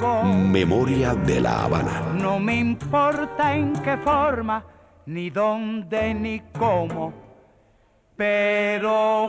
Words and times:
Memoria 0.00 1.14
de 1.14 1.42
la 1.42 1.64
Habana. 1.64 2.14
No 2.14 2.40
me 2.40 2.56
importa 2.56 3.54
en 3.54 3.74
qué 3.82 3.98
forma, 3.98 4.64
ni 5.04 5.28
dónde, 5.28 6.14
ni 6.14 6.40
cómo, 6.58 7.12
pero 8.16 9.28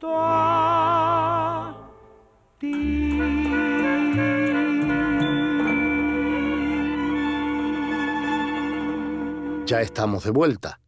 junto 0.00 0.08
a 0.12 1.76
ti. 2.58 3.20
Ya 9.66 9.80
estamos 9.82 10.24
de 10.24 10.30
vuelta. 10.32 10.80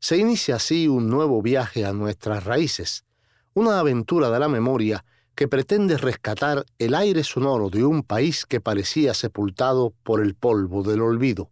Se 0.00 0.18
inicia 0.18 0.56
así 0.56 0.86
un 0.86 1.08
nuevo 1.08 1.40
viaje 1.40 1.86
a 1.86 1.94
nuestras 1.94 2.44
raíces, 2.44 3.06
una 3.54 3.80
aventura 3.80 4.28
de 4.28 4.38
la 4.38 4.48
memoria 4.48 5.02
que 5.38 5.46
pretende 5.46 5.96
rescatar 5.96 6.66
el 6.80 6.96
aire 6.96 7.22
sonoro 7.22 7.70
de 7.70 7.84
un 7.84 8.02
país 8.02 8.44
que 8.44 8.60
parecía 8.60 9.14
sepultado 9.14 9.94
por 10.02 10.20
el 10.20 10.34
polvo 10.34 10.82
del 10.82 11.00
olvido. 11.00 11.48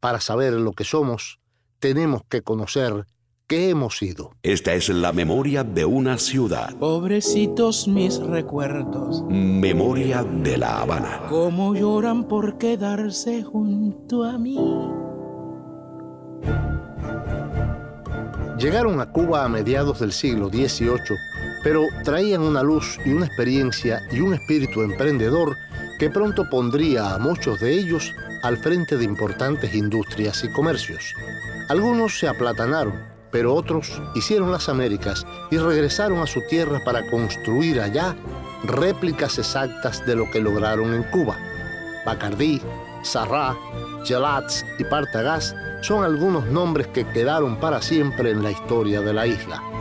Para 0.00 0.18
saber 0.18 0.54
lo 0.54 0.72
que 0.72 0.82
somos, 0.82 1.38
tenemos 1.78 2.22
que 2.28 2.42
conocer 2.42 3.06
qué 3.46 3.70
hemos 3.70 3.98
sido. 3.98 4.32
Esta 4.42 4.74
es 4.74 4.88
la 4.88 5.12
memoria 5.12 5.62
de 5.62 5.84
una 5.84 6.18
ciudad. 6.18 6.74
Pobrecitos 6.78 7.86
mis 7.86 8.18
recuerdos, 8.18 9.22
Memoria 9.28 10.24
de 10.24 10.58
la 10.58 10.80
Habana. 10.80 11.22
cómo 11.28 11.76
lloran 11.76 12.26
por 12.26 12.58
quedarse 12.58 13.44
junto 13.44 14.24
a 14.24 14.36
mí. 14.36 14.58
Llegaron 18.58 19.00
a 19.00 19.12
Cuba 19.12 19.44
a 19.44 19.48
mediados 19.48 20.00
del 20.00 20.12
siglo 20.12 20.48
XVIII, 20.48 20.98
pero 21.62 21.86
traían 22.04 22.42
una 22.42 22.62
luz 22.62 22.98
y 23.04 23.12
una 23.12 23.26
experiencia 23.26 24.02
y 24.10 24.20
un 24.20 24.34
espíritu 24.34 24.82
emprendedor 24.82 25.56
que 25.98 26.10
pronto 26.10 26.48
pondría 26.50 27.14
a 27.14 27.18
muchos 27.18 27.60
de 27.60 27.72
ellos 27.72 28.12
al 28.42 28.56
frente 28.56 28.96
de 28.96 29.04
importantes 29.04 29.74
industrias 29.74 30.42
y 30.44 30.52
comercios. 30.52 31.14
Algunos 31.68 32.18
se 32.18 32.28
aplatanaron, 32.28 32.94
pero 33.30 33.54
otros 33.54 34.02
hicieron 34.14 34.50
las 34.50 34.68
Américas 34.68 35.24
y 35.50 35.58
regresaron 35.58 36.18
a 36.18 36.26
su 36.26 36.40
tierra 36.48 36.80
para 36.84 37.08
construir 37.08 37.80
allá 37.80 38.16
réplicas 38.64 39.38
exactas 39.38 40.04
de 40.06 40.16
lo 40.16 40.30
que 40.30 40.40
lograron 40.40 40.94
en 40.94 41.04
Cuba. 41.04 41.36
Bacardí, 42.04 42.60
Sarrá, 43.02 43.56
Gelats 44.04 44.64
y 44.78 44.84
Partagás 44.84 45.54
son 45.82 46.04
algunos 46.04 46.46
nombres 46.46 46.88
que 46.88 47.06
quedaron 47.06 47.56
para 47.56 47.80
siempre 47.80 48.30
en 48.30 48.42
la 48.42 48.50
historia 48.50 49.00
de 49.00 49.12
la 49.12 49.26
isla. 49.26 49.71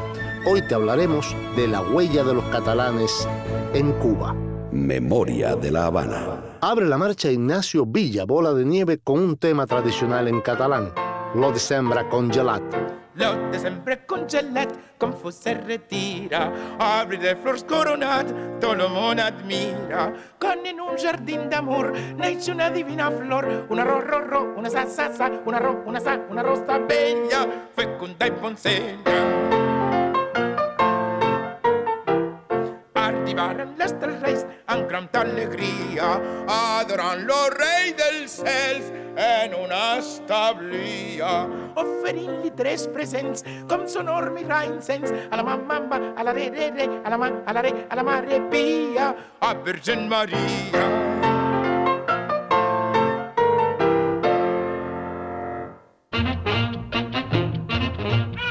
Hoy 0.44 0.64
te 0.64 0.74
hablaremos 0.74 1.36
de 1.56 1.68
la 1.68 1.82
huella 1.82 2.24
de 2.24 2.34
los 2.34 2.44
catalanes 2.46 3.28
en 3.76 3.92
Cuba. 4.00 4.34
Memoria 4.72 5.56
de 5.56 5.70
la 5.70 5.86
Habana. 5.86 6.58
Abre 6.62 6.88
la 6.88 6.98
marcha 6.98 7.30
Ignacio 7.30 7.86
Villa, 7.86 8.26
bola 8.26 8.52
de 8.54 8.66
nieve, 8.66 8.98
con 8.98 9.20
un 9.20 9.38
tema 9.38 9.68
tradicional 9.68 10.28
en 10.28 10.42
catalán, 10.42 10.94
Lo 11.36 11.52
de 11.52 11.60
sembra 11.60 12.10
con 12.10 12.32
gelat. 12.32 12.64
Lo 13.14 13.52
de 13.52 13.60
sempre 13.60 14.06
congelat, 14.06 14.70
fos 15.22 15.36
se 15.36 15.54
retira, 15.54 16.52
arbre 16.80 17.18
de 17.18 17.36
flors 17.36 17.64
coronat, 17.64 18.28
tot 18.60 18.80
el 18.80 18.90
món 18.90 19.20
admira. 19.20 20.14
Quan 20.40 20.66
en 20.66 20.82
un 20.82 20.98
jardín 20.98 21.50
d'amor 21.50 21.92
neix 22.18 22.50
una 22.50 22.70
divina 22.72 23.12
flor, 23.12 23.68
una 23.70 23.84
ro, 23.84 24.02
ro, 24.02 24.22
ro, 24.22 24.42
una 24.58 24.70
sa, 24.70 24.88
sa, 24.88 25.14
sa, 25.14 25.30
una 25.46 25.60
ro, 25.60 25.84
una 25.86 26.00
sa, 26.00 26.20
una 26.30 26.42
rosa 26.42 26.80
bella, 26.80 27.46
fecunda 27.76 28.26
i 28.26 28.32
poncella. 28.32 29.71
Arribaren 33.32 33.78
les 33.80 33.94
tres 33.96 34.18
reis 34.20 34.42
amb 34.68 34.90
gran 34.90 35.06
alegria, 35.16 36.08
adorant 36.52 37.22
lo 37.24 37.38
rei 37.54 37.94
dels 37.96 38.34
cels 38.42 38.90
en 39.16 39.56
una 39.56 40.00
establia, 40.02 41.30
oferint-li 41.80 42.52
tres 42.60 42.90
presents 42.92 43.46
com 43.72 43.88
sonor 43.88 44.34
mirall 44.36 44.74
incens 44.74 45.14
a 45.30 45.40
la 45.40 45.48
mamamba, 45.48 46.02
a 46.12 46.28
la 46.28 46.34
re, 46.36 46.50
re, 46.52 46.72
re, 46.76 46.90
a 47.06 47.14
la 47.14 47.22
ma, 47.24 47.32
a 47.46 47.56
la 47.56 47.64
re, 47.64 47.74
a 47.88 47.96
la 47.96 48.04
mare 48.04 48.42
pia, 48.52 49.14
a 49.40 49.54
Virgen 49.64 50.10
Maria. 50.10 50.84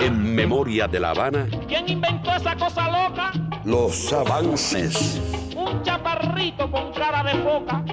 En 0.01 0.35
Memoria 0.35 0.89
de 0.89 1.01
la 1.01 1.11
Habana, 1.11 1.47
¿Quién 1.69 1.87
inventó 1.87 2.35
esa 2.35 2.57
cosa 2.57 2.89
loca? 2.89 3.50
Los 3.65 4.13
avances. 4.13 5.21
Un 5.57 5.83
chaparrito 5.83 6.71
con 6.71 6.93
cara 6.93 7.23
de 7.23 7.43
foca. 7.43 7.85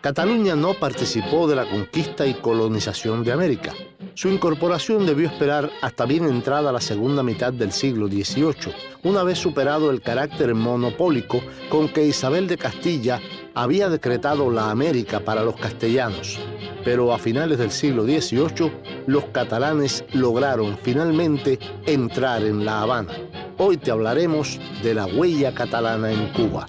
Cataluña 0.00 0.56
no 0.56 0.74
participó 0.74 1.46
de 1.48 1.56
la 1.56 1.68
conquista 1.68 2.26
y 2.26 2.34
colonización 2.34 3.24
de 3.24 3.32
América. 3.32 3.72
Su 4.14 4.28
incorporación 4.28 5.06
debió 5.06 5.28
esperar 5.28 5.70
hasta 5.82 6.06
bien 6.06 6.24
entrada 6.24 6.72
la 6.72 6.80
segunda 6.80 7.22
mitad 7.22 7.52
del 7.52 7.72
siglo 7.72 8.08
XVIII, 8.08 8.74
una 9.04 9.22
vez 9.22 9.38
superado 9.38 9.90
el 9.90 10.00
carácter 10.00 10.54
monopólico 10.54 11.40
con 11.68 11.88
que 11.88 12.06
Isabel 12.06 12.48
de 12.48 12.58
Castilla 12.58 13.20
había 13.54 13.88
decretado 13.88 14.50
la 14.50 14.70
América 14.70 15.20
para 15.20 15.42
los 15.42 15.56
castellanos. 15.56 16.38
Pero 16.84 17.12
a 17.12 17.18
finales 17.18 17.58
del 17.58 17.70
siglo 17.70 18.04
XVIII, 18.04 18.72
los 19.06 19.24
catalanes 19.26 20.04
lograron 20.12 20.78
finalmente 20.82 21.58
entrar 21.86 22.42
en 22.44 22.64
La 22.64 22.82
Habana. 22.82 23.12
Hoy 23.60 23.76
te 23.76 23.90
hablaremos 23.90 24.60
de 24.84 24.94
la 24.94 25.06
huella 25.06 25.52
catalana 25.52 26.12
en 26.12 26.28
Cuba. 26.28 26.68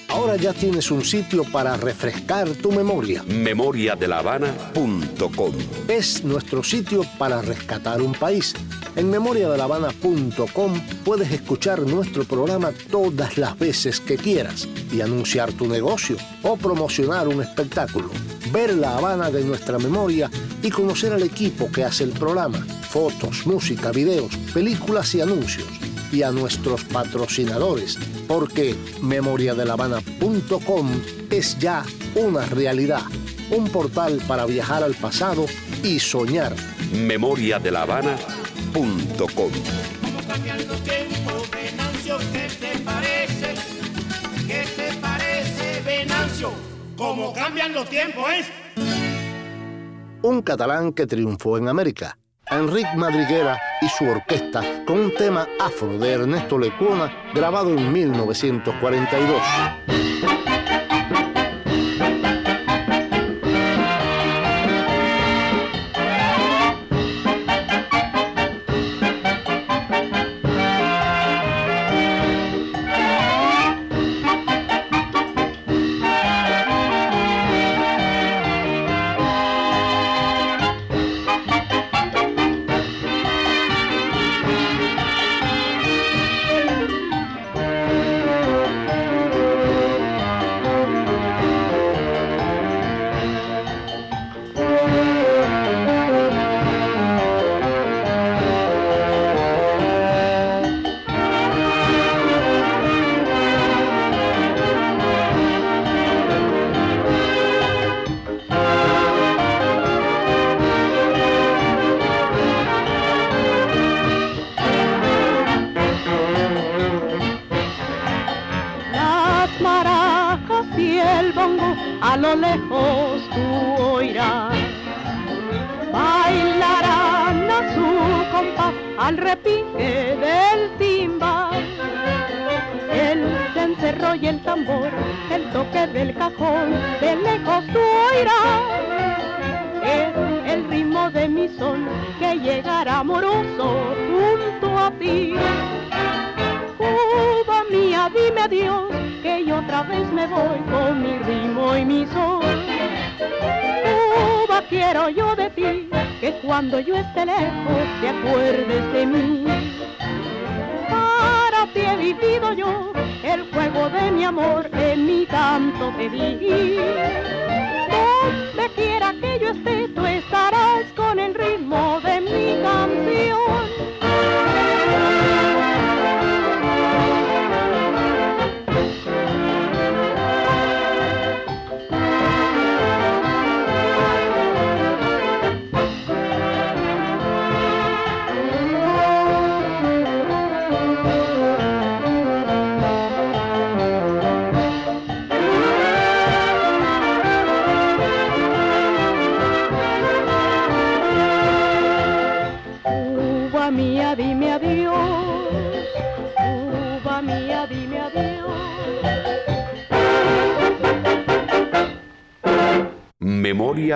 Ahora 0.09 0.35
ya 0.37 0.53
tienes 0.53 0.91
un 0.91 1.03
sitio 1.03 1.43
para 1.43 1.75
refrescar 1.77 2.47
tu 2.49 2.71
memoria. 2.71 3.23
Memoriadelavana.com 3.23 5.53
Es 5.87 6.23
nuestro 6.23 6.63
sitio 6.63 7.01
para 7.17 7.41
rescatar 7.41 7.99
un 8.01 8.13
país. 8.13 8.53
En 8.95 9.09
memoriadelavana.com 9.09 10.81
puedes 11.03 11.31
escuchar 11.31 11.81
nuestro 11.81 12.23
programa 12.23 12.71
todas 12.89 13.37
las 13.37 13.59
veces 13.59 13.99
que 13.99 14.15
quieras 14.17 14.67
y 14.91 15.01
anunciar 15.01 15.51
tu 15.53 15.67
negocio 15.67 16.17
o 16.43 16.57
promocionar 16.57 17.27
un 17.27 17.41
espectáculo. 17.41 18.09
Ver 18.51 18.75
la 18.75 18.97
Habana 18.97 19.29
de 19.29 19.43
nuestra 19.43 19.77
memoria 19.77 20.31
y 20.63 20.69
conocer 20.69 21.11
al 21.13 21.23
equipo 21.23 21.69
que 21.71 21.83
hace 21.83 22.05
el 22.05 22.11
programa. 22.11 22.65
Fotos, 22.89 23.45
música, 23.45 23.91
videos, 23.91 24.35
películas 24.53 25.13
y 25.15 25.21
anuncios. 25.21 25.67
Y 26.11 26.23
a 26.23 26.31
nuestros 26.31 26.83
patrocinadores, 26.85 27.99
porque 28.27 28.75
memoriadelavana.com 29.01 30.89
es 31.29 31.59
ya 31.59 31.85
una 32.15 32.45
realidad. 32.45 33.03
Un 33.51 33.69
portal 33.69 34.21
para 34.27 34.45
viajar 34.45 34.83
al 34.83 34.95
pasado 34.95 35.45
y 35.83 35.99
soñar. 35.99 36.55
Memoriadelavana.com 36.93 38.97
¿Cómo 39.17 40.27
cambian 40.27 40.67
los 40.67 40.83
tiempos, 40.83 41.49
Venancio? 41.51 42.17
¿Qué 42.31 42.47
te 42.59 42.79
parece? 42.79 43.53
¿Qué 44.47 44.65
te 44.75 44.93
parece, 44.99 45.81
Venancio? 45.85 46.51
¿Cómo 46.97 47.31
cambian 47.33 47.73
los 47.73 47.87
tiempos, 47.89 48.25
eh? 48.31 48.45
un 50.27 50.41
catalán 50.41 50.93
que 50.93 51.07
triunfó 51.07 51.57
en 51.57 51.67
América, 51.67 52.17
Enric 52.49 52.93
Madriguera 52.95 53.59
y 53.81 53.89
su 53.89 54.09
orquesta 54.09 54.61
con 54.85 54.99
un 54.99 55.13
tema 55.13 55.47
afro 55.59 55.97
de 55.97 56.13
Ernesto 56.13 56.57
Lecuona 56.57 57.11
grabado 57.33 57.71
en 57.71 57.91
1942. 57.91 59.41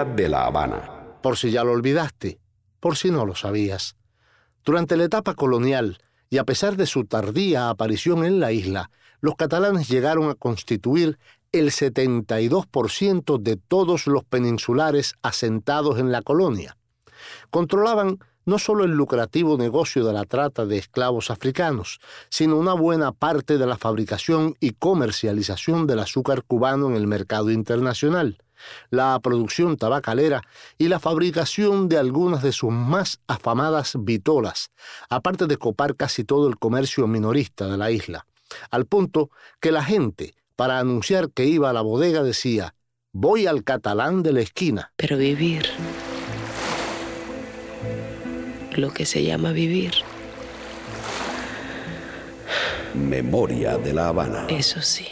De 0.05 0.27
la 0.27 0.46
Habana. 0.46 1.20
Por 1.22 1.38
si 1.38 1.51
ya 1.51 1.63
lo 1.63 1.74
olvidaste, 1.74 2.39
por 2.79 2.98
si 2.98 3.12
no 3.12 3.25
lo 3.25 3.36
sabías. 3.36 3.96
Durante 4.65 4.98
la 4.98 5.03
etapa 5.03 5.36
colonial, 5.36 6.00
y 6.29 6.39
a 6.39 6.43
pesar 6.43 6.75
de 6.75 6.88
su 6.88 7.05
tardía 7.05 7.70
aparición 7.70 8.25
en 8.25 8.39
la 8.39 8.51
isla, 8.51 8.89
los 9.20 9.36
catalanes 9.36 9.88
llegaron 9.89 10.29
a 10.29 10.36
constituir 10.36 11.20
el 11.51 11.70
72% 11.70 13.38
de 13.39 13.58
todos 13.58 14.08
los 14.08 14.24
peninsulares 14.24 15.13
asentados 15.22 16.00
en 16.00 16.12
la 16.12 16.24
colonia. 16.24 16.77
Controlaban 17.51 18.17
no 18.46 18.58
solo 18.58 18.84
el 18.86 18.91
lucrativo 18.91 19.58
negocio 19.58 20.03
de 20.03 20.13
la 20.13 20.25
trata 20.25 20.65
de 20.65 20.77
esclavos 20.77 21.29
africanos, 21.29 22.00
sino 22.29 22.58
una 22.58 22.74
buena 22.74 23.12
parte 23.12 23.60
de 23.60 23.67
la 23.67 23.77
fabricación 23.77 24.55
y 24.60 24.72
comercialización 24.72 25.86
del 25.86 26.00
azúcar 26.00 26.43
cubano 26.43 26.89
en 26.89 26.96
el 26.96 27.05
mercado 27.05 27.51
internacional, 27.51 28.39
la 28.89 29.20
producción 29.22 29.77
tabacalera 29.77 30.41
y 30.77 30.88
la 30.88 31.00
fabricación 31.00 31.89
de 31.89 31.98
algunas 31.98 32.44
de 32.44 32.51
sus 32.51 32.72
más 32.72 33.20
afamadas 33.27 33.94
vitolas, 34.00 34.72
aparte 35.10 35.48
de 35.48 35.58
copar 35.58 35.96
casi 35.96 36.24
todo 36.24 36.48
el 36.48 36.58
comercio 36.58 37.08
minorista 37.08 37.68
de 37.68 37.77
la 37.77 37.91
isla, 37.91 38.25
al 38.70 38.86
punto 38.86 39.30
que 39.60 39.72
la 39.72 39.84
gente, 39.84 40.36
para 40.56 40.80
anunciar 40.80 41.32
que 41.32 41.46
iba 41.46 41.70
a 41.70 41.74
la 41.74 41.82
bodega, 41.82 42.24
decía, 42.24 42.75
voy 43.12 43.48
al 43.48 43.63
catalán 43.63 44.24
de 44.24 44.34
la 44.34 44.41
esquina. 44.41 44.94
Pero 44.96 45.18
vivir, 45.18 45.68
lo 48.75 48.91
que 48.94 49.06
se 49.06 49.24
llama 49.24 49.51
vivir, 49.51 49.94
Memoria 52.94 53.77
de 53.77 53.94
la 53.94 54.10
Habana. 54.10 54.48
eso 54.50 54.82
sí. 54.82 55.08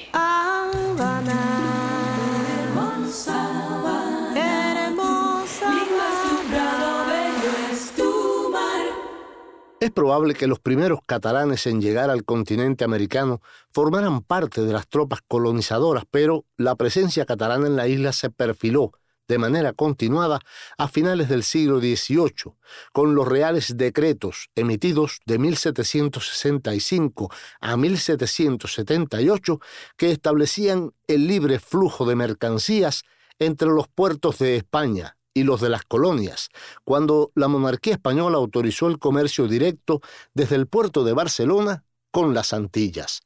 Es 9.80 9.92
probable 9.92 10.34
que 10.34 10.46
los 10.46 10.60
primeros 10.60 11.00
catalanes 11.06 11.66
en 11.66 11.80
llegar 11.80 12.10
al 12.10 12.26
continente 12.26 12.84
americano 12.84 13.42
formaran 13.72 14.20
parte 14.22 14.62
de 14.62 14.74
las 14.74 14.90
tropas 14.90 15.22
colonizadoras, 15.26 16.04
pero 16.12 16.44
la 16.58 16.76
presencia 16.76 17.26
catalana 17.26 17.68
en 17.68 17.78
la 17.78 17.88
isla 17.88 18.12
se 18.12 18.30
perfiló 18.30 18.92
de 19.30 19.38
manera 19.38 19.72
continuada 19.72 20.42
a 20.78 20.90
finales 20.90 21.30
del 21.30 21.44
siglo 21.44 21.80
XVIII, 21.80 22.56
con 22.92 23.16
los 23.16 23.26
reales 23.26 23.78
decretos 23.78 24.50
emitidos 24.54 25.22
de 25.26 25.40
1765 25.40 27.32
a 27.62 27.78
1778 27.78 29.62
que 29.96 30.12
establecían 30.12 30.92
el 31.08 31.26
libre 31.26 31.58
flujo 31.58 32.06
de 32.06 32.18
mercancías 32.18 33.04
entre 33.38 33.70
los 33.70 33.88
puertos 33.88 34.40
de 34.40 34.58
España 34.58 35.16
y 35.34 35.44
los 35.44 35.62
de 35.62 35.70
las 35.70 35.84
colonias, 35.84 36.50
cuando 36.84 37.32
la 37.36 37.48
monarquía 37.48 37.94
española 37.94 38.38
autorizó 38.38 38.88
el 38.88 39.00
comercio 39.00 39.48
directo 39.48 40.02
desde 40.34 40.56
el 40.56 40.68
puerto 40.68 41.04
de 41.04 41.14
Barcelona 41.14 41.84
con 42.12 42.34
las 42.34 42.54
Antillas. 42.54 43.22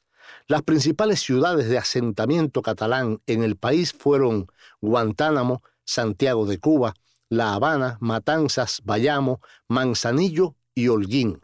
Las 0.47 0.63
principales 0.63 1.21
ciudades 1.21 1.69
de 1.69 1.77
asentamiento 1.77 2.61
catalán 2.61 3.21
en 3.27 3.43
el 3.43 3.55
país 3.55 3.93
fueron 3.93 4.47
Guantánamo, 4.81 5.63
Santiago 5.85 6.45
de 6.45 6.59
Cuba, 6.59 6.93
La 7.29 7.53
Habana, 7.53 7.97
Matanzas, 8.01 8.81
Bayamo, 8.83 9.41
Manzanillo 9.67 10.55
y 10.75 10.87
Holguín. 10.89 11.41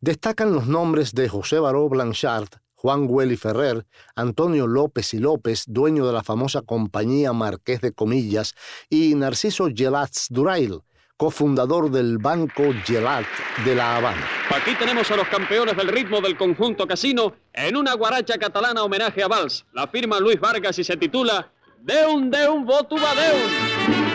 Destacan 0.00 0.52
los 0.52 0.66
nombres 0.66 1.12
de 1.12 1.28
José 1.28 1.58
Baró 1.58 1.88
Blanchard, 1.88 2.48
Juan 2.82 3.06
Güell 3.06 3.38
Ferrer, 3.38 3.86
Antonio 4.16 4.66
López 4.66 5.14
y 5.14 5.18
López, 5.18 5.66
dueño 5.68 6.04
de 6.04 6.12
la 6.12 6.24
famosa 6.24 6.62
compañía 6.62 7.32
Marqués 7.32 7.80
de 7.80 7.92
Comillas, 7.92 8.56
y 8.90 9.14
Narciso 9.14 9.68
Gelats 9.72 10.26
Durail, 10.30 10.80
cofundador 11.16 11.92
del 11.92 12.18
Banco 12.18 12.64
Gelat 12.84 13.24
de 13.64 13.76
La 13.76 13.98
Habana. 13.98 14.26
Aquí 14.50 14.74
tenemos 14.74 15.08
a 15.12 15.16
los 15.16 15.28
campeones 15.28 15.76
del 15.76 15.86
ritmo 15.86 16.20
del 16.20 16.36
conjunto 16.36 16.84
casino 16.88 17.34
en 17.52 17.76
una 17.76 17.94
guaracha 17.94 18.36
catalana 18.36 18.82
homenaje 18.82 19.22
a 19.22 19.28
Valls. 19.28 19.64
La 19.72 19.86
firma 19.86 20.18
Luis 20.18 20.40
Vargas 20.40 20.76
y 20.80 20.82
se 20.82 20.96
titula 20.96 21.52
Deum 21.82 22.30
Deum 22.30 22.66
Votuva 22.66 23.14
Deum. 23.14 24.11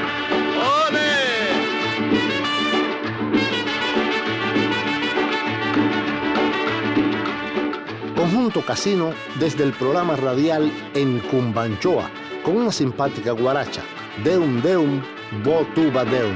Conjunto 8.27 8.61
Casino 8.61 9.13
desde 9.39 9.63
el 9.63 9.71
programa 9.71 10.17
radial 10.17 10.69
en 10.93 11.19
Cumbanchoa, 11.19 12.09
con 12.43 12.57
una 12.57 12.73
simpática 12.73 13.31
guaracha, 13.31 13.81
Deum 14.21 14.61
Deum, 14.61 15.01
Botuba 15.45 16.03
Deum. 16.03 16.35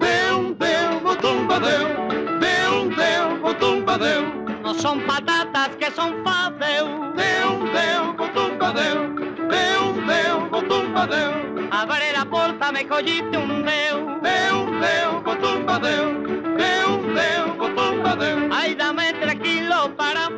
Deum, 0.00 0.56
deum, 0.56 1.02
botumba, 1.04 1.60
deum. 1.60 2.40
Deum, 2.40 2.88
deum, 2.96 3.42
botumba, 3.42 3.98
deum. 3.98 4.46
No 4.62 4.72
son 4.72 5.02
patatas 5.02 5.76
que 5.78 5.90
son 5.90 6.24
fadeu. 6.24 6.86
Deum, 7.16 7.70
deum, 7.70 8.16
botumba, 8.16 8.72
deum. 8.72 9.14
Deum, 9.50 10.06
deum, 10.06 10.50
botumba, 10.50 11.06
deum. 11.06 11.68
Abre 11.70 12.12
la 12.14 12.24
puerta, 12.24 12.72
me 12.72 12.86
cogiste 12.86 13.36
un 13.36 13.62
deu. 13.62 14.18
Deum, 14.22 14.80
deum, 14.80 15.22
botumba, 15.22 15.78
deum. 15.78 16.22
Deum, 16.56 17.14
deum, 17.14 17.58
botumba, 17.58 18.16
deum. 18.16 18.50
Ay, 18.50 18.74
dame 18.74 19.12
tres 19.20 19.38
kilos 19.40 19.90
para 19.98 20.30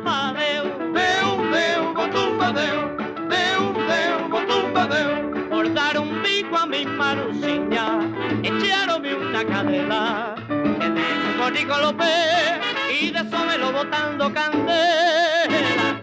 botumba, 2.55 2.61
deum. 2.61 3.29
Deum, 3.29 3.73
deum, 3.87 4.29
botumba, 4.29 4.87
deum. 4.87 5.49
Por 5.49 5.73
dar 5.73 5.97
un 5.99 6.21
pico 6.23 6.57
a 6.57 6.65
mi 6.65 6.85
marusiña, 6.85 7.99
echaronme 8.43 9.15
una 9.15 9.45
cadena. 9.45 10.35
Que 10.47 10.89
tengo 10.97 11.43
con 11.43 11.53
Nico 11.53 11.77
López 11.77 12.59
y 13.01 13.11
de 13.11 13.57
lo 13.57 13.71
botando 13.71 14.33
candela. 14.33 16.01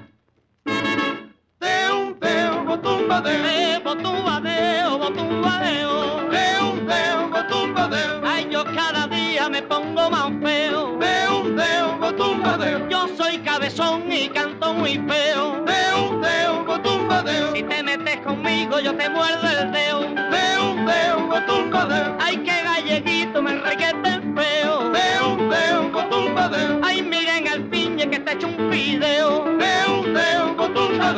Deum, 1.61 2.15
deum, 2.21 2.67
botumba, 2.67 3.21
deum. 3.21 3.45
Eh, 3.45 3.81
botumbadeo, 3.85 4.99
botumbadeo. 4.99 6.31
Deum, 6.31 6.87
deum, 6.87 7.31
botumba, 7.31 7.89
deum. 7.89 8.25
Ay, 8.25 8.49
yo 8.51 8.65
cada 8.65 9.07
día 9.07 9.49
me 9.49 9.63
pongo 9.63 10.11
más 10.11 10.31
feo. 10.43 10.99
Deum, 10.99 11.57
deum, 11.57 12.01
botumba, 12.01 12.57
deum. 12.59 12.89
Yo 12.89 13.09
soy 13.17 13.39
cabezón 13.39 14.11
y 14.11 14.29
canto 14.29 14.75
muy 14.75 14.99
feo. 15.09 15.72
Deum. 17.25 17.55
Si 17.55 17.63
te 17.63 17.83
metes 17.83 18.19
conmigo, 18.21 18.81
yo 18.81 18.95
te 18.97 19.09
muerdo 19.09 19.49
el 19.49 19.73
dedo. 19.73 20.01
Deum, 20.31 21.29
botumba, 21.29 21.85
deum. 21.87 22.17
Ay, 22.21 22.37
qué 22.39 22.63
galleguito 22.63 23.43
me 23.43 23.59
reguete 23.59 24.09
el 24.09 24.23
feo. 24.35 24.91
Deum, 24.91 25.93
botumba, 25.93 26.49
deum. 26.49 26.81
Ay, 26.83 27.03
miren 27.03 27.47
el 27.47 27.65
piñe 27.69 28.09
que 28.11 28.19
te 28.19 28.33
echo 28.33 28.49
un 28.49 28.71
video. 28.71 29.45
Deum, 29.45 30.15
deum, 30.15 30.57
botumba, 30.57 31.13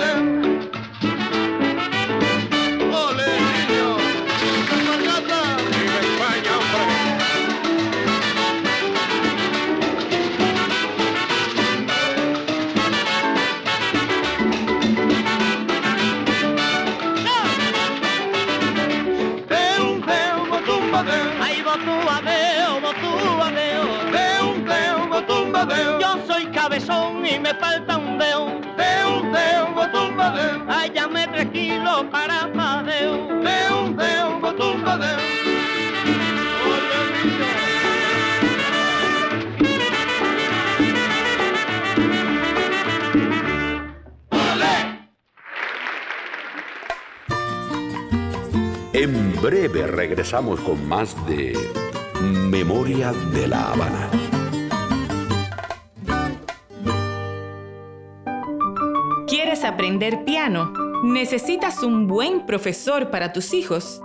me 27.44 27.54
falta 27.56 27.98
un 27.98 28.18
dedo. 28.18 28.46
Deum, 28.78 29.30
deum, 29.30 29.74
botumba, 29.74 30.30
deum. 30.30 30.66
Ay, 30.66 30.90
llame 30.94 31.28
tres 31.28 31.48
kilos 31.50 32.04
para 32.10 32.50
padeo. 32.50 33.12
Deum, 33.44 33.94
deum, 33.96 34.40
botumba, 34.40 34.96
deum. 34.96 35.20
¡Ole, 36.70 37.00
niño! 37.12 37.50
¡Ole! 44.30 44.74
En 48.94 49.12
breve 49.42 49.86
regresamos 49.86 50.60
con 50.60 50.88
más 50.88 51.14
de 51.26 51.52
Memoria 52.22 53.12
de 53.12 53.48
la 53.48 53.72
Habana. 53.72 54.08
Aprender 59.84 60.24
piano? 60.24 60.72
¿Necesitas 61.02 61.82
un 61.82 62.06
buen 62.06 62.46
profesor 62.46 63.10
para 63.10 63.34
tus 63.34 63.52
hijos? 63.52 64.00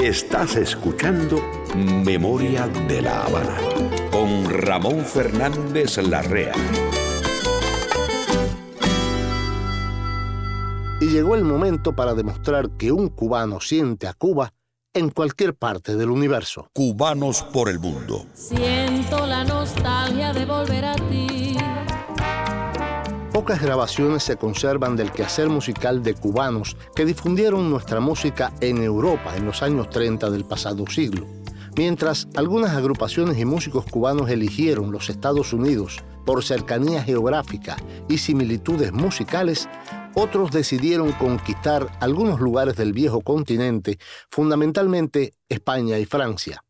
Estás 0.01 0.55
escuchando 0.55 1.41
Memoria 1.75 2.69
de 2.87 3.01
la 3.01 3.25
Habana 3.25 3.57
con 4.09 4.49
Ramón 4.49 5.03
Fernández 5.03 5.97
Larrea. 5.97 6.53
Y 11.01 11.07
llegó 11.07 11.35
el 11.35 11.43
momento 11.43 11.93
para 11.97 12.13
demostrar 12.13 12.69
que 12.77 12.93
un 12.93 13.09
cubano 13.09 13.59
siente 13.59 14.07
a 14.07 14.13
Cuba 14.13 14.53
en 14.93 15.09
cualquier 15.09 15.53
parte 15.53 15.97
del 15.97 16.11
universo. 16.11 16.69
Cubanos 16.71 17.43
por 17.43 17.67
el 17.67 17.79
mundo. 17.79 18.25
Siento 18.33 19.25
la 19.25 19.43
nostalgia 19.43 20.31
de 20.31 20.45
volver 20.45 20.85
a 20.85 20.95
ti. 20.95 21.38
Pocas 23.39 23.61
grabaciones 23.61 24.23
se 24.23 24.35
conservan 24.35 24.97
del 24.97 25.13
quehacer 25.13 25.47
musical 25.47 26.03
de 26.03 26.13
cubanos 26.13 26.75
que 26.93 27.05
difundieron 27.05 27.69
nuestra 27.69 28.01
música 28.01 28.51
en 28.59 28.83
Europa 28.83 29.37
en 29.37 29.45
los 29.45 29.63
años 29.63 29.89
30 29.89 30.29
del 30.29 30.43
pasado 30.43 30.85
siglo. 30.87 31.25
Mientras 31.77 32.27
algunas 32.35 32.75
agrupaciones 32.75 33.37
y 33.37 33.45
músicos 33.45 33.85
cubanos 33.85 34.29
eligieron 34.29 34.91
los 34.91 35.09
Estados 35.09 35.53
Unidos 35.53 36.03
por 36.25 36.43
cercanía 36.43 37.01
geográfica 37.01 37.77
y 38.09 38.17
similitudes 38.17 38.91
musicales, 38.91 39.69
otros 40.15 40.51
decidieron 40.51 41.13
conquistar 41.13 41.87
algunos 42.01 42.41
lugares 42.41 42.75
del 42.75 42.91
viejo 42.91 43.21
continente, 43.21 43.99
fundamentalmente 44.29 45.31
España 45.47 45.97
y 45.97 46.03
Francia. 46.03 46.65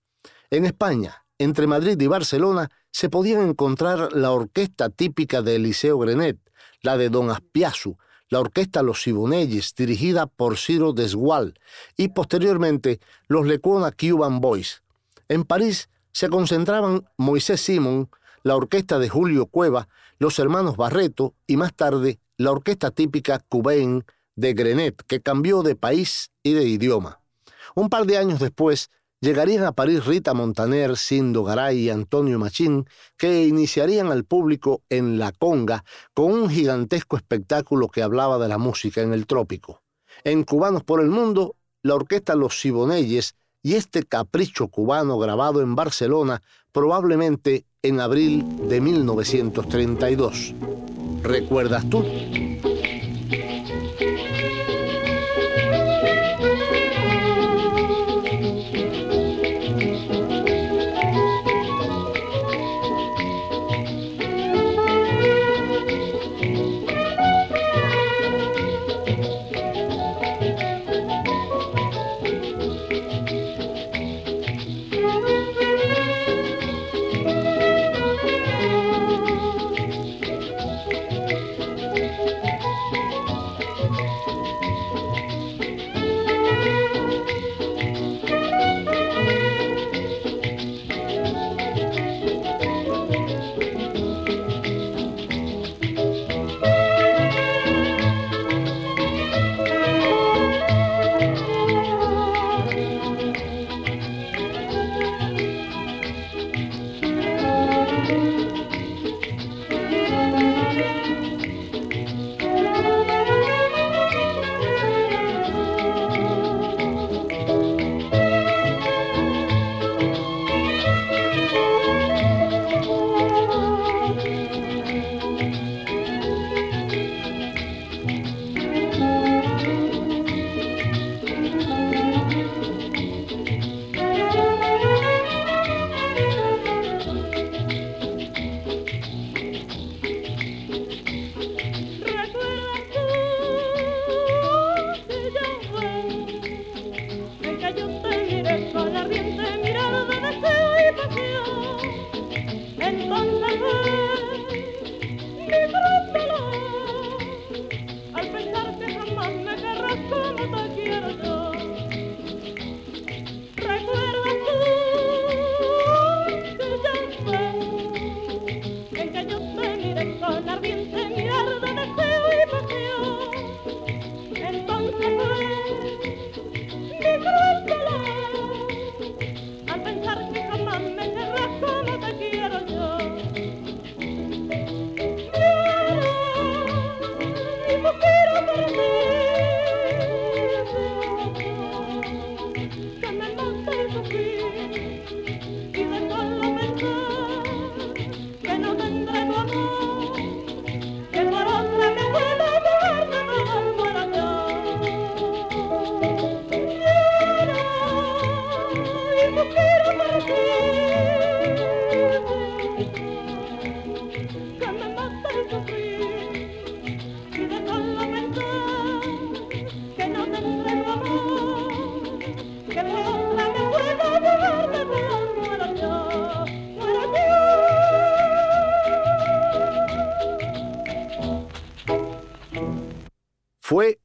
En 0.52 0.66
España, 0.66 1.26
entre 1.40 1.66
Madrid 1.66 2.00
y 2.00 2.06
Barcelona, 2.06 2.70
se 2.92 3.10
podían 3.10 3.42
encontrar 3.42 4.14
la 4.14 4.30
orquesta 4.30 4.90
típica 4.90 5.42
de 5.42 5.56
Eliseo 5.56 5.98
Grenet, 5.98 6.38
la 6.82 6.98
de 6.98 7.10
Don 7.10 7.30
Aspiazu, 7.30 7.98
la 8.30 8.40
orquesta 8.40 8.84
Los 8.84 9.04
Siboneyes, 9.04 9.74
dirigida 9.76 10.28
por 10.28 10.58
Ciro 10.58 10.94
Desgual, 10.94 11.60
y 11.98 12.10
posteriormente 12.10 13.00
los 13.28 13.48
Lecuona 13.48 13.92
Cuban 13.92 14.40
Boys. 14.40 14.84
En 15.28 15.44
París 15.44 15.90
se 16.12 16.30
concentraban 16.30 17.08
Moisés 17.18 17.62
Simon, 17.62 18.10
la 18.44 18.56
orquesta 18.56 19.00
de 19.00 19.10
Julio 19.10 19.48
Cueva, 19.48 19.88
los 20.20 20.40
hermanos 20.40 20.78
Barreto 20.78 21.34
y 21.48 21.58
más 21.58 21.74
tarde 21.74 22.20
la 22.38 22.52
orquesta 22.52 22.92
típica 22.92 23.40
Cubain 23.40 24.06
de 24.36 24.54
Grenet, 24.54 25.04
que 25.08 25.22
cambió 25.22 25.62
de 25.62 25.76
país 25.76 26.32
y 26.42 26.54
de 26.54 26.64
idioma. 26.64 27.20
Un 27.76 27.90
par 27.90 28.06
de 28.06 28.18
años 28.18 28.40
después, 28.40 28.90
llegarían 29.22 29.66
a 29.66 29.74
París 29.74 30.06
Rita 30.06 30.34
Montaner, 30.34 30.98
Sindo 30.98 31.44
Garay 31.44 31.80
y 31.80 31.90
Antonio 31.90 32.40
Machín, 32.40 32.86
que 33.18 33.46
iniciarían 33.46 34.12
al 34.12 34.24
público 34.24 34.84
en 34.90 35.20
La 35.20 35.32
Conga 35.32 35.84
con 36.14 36.32
un 36.32 36.50
gigantesco 36.50 37.18
espectáculo 37.18 37.88
que 37.90 38.02
hablaba 38.02 38.38
de 38.40 38.48
la 38.48 38.58
música 38.58 39.02
en 39.02 39.14
el 39.14 39.28
trópico. 39.28 39.82
En 40.24 40.44
Cubanos 40.44 40.84
por 40.84 41.02
el 41.02 41.10
Mundo, 41.10 41.56
la 41.84 41.96
orquesta 41.96 42.36
Los 42.36 42.60
Siboneyes 42.60 43.36
y 43.62 43.76
este 43.76 44.04
capricho 44.04 44.68
cubano 44.70 45.18
grabado 45.18 45.62
en 45.62 45.76
Barcelona 45.76 46.42
probablemente 46.72 47.66
en 47.82 48.00
abril 48.00 48.46
de 48.68 48.82
1932. 48.82 50.54
¿Recuerdas 51.24 51.90
tú? 51.90 52.06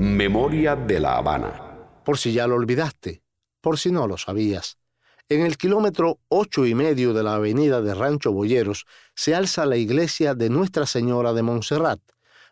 Memoria 0.00 0.76
de 0.76 1.00
La 1.00 1.16
Habana. 1.16 1.76
Por 2.04 2.18
si 2.18 2.32
ya 2.32 2.46
lo 2.46 2.54
olvidaste, 2.54 3.24
por 3.60 3.80
si 3.80 3.90
no 3.90 4.06
lo 4.06 4.16
sabías. 4.16 4.78
En 5.28 5.44
el 5.44 5.56
kilómetro 5.56 6.20
ocho 6.28 6.66
y 6.66 6.76
medio 6.76 7.12
de 7.12 7.24
la 7.24 7.34
avenida 7.34 7.82
de 7.82 7.94
Rancho 7.94 8.30
Boyeros 8.30 8.86
se 9.16 9.34
alza 9.34 9.66
la 9.66 9.76
iglesia 9.76 10.36
de 10.36 10.50
Nuestra 10.50 10.86
Señora 10.86 11.32
de 11.32 11.42
Montserrat, 11.42 11.98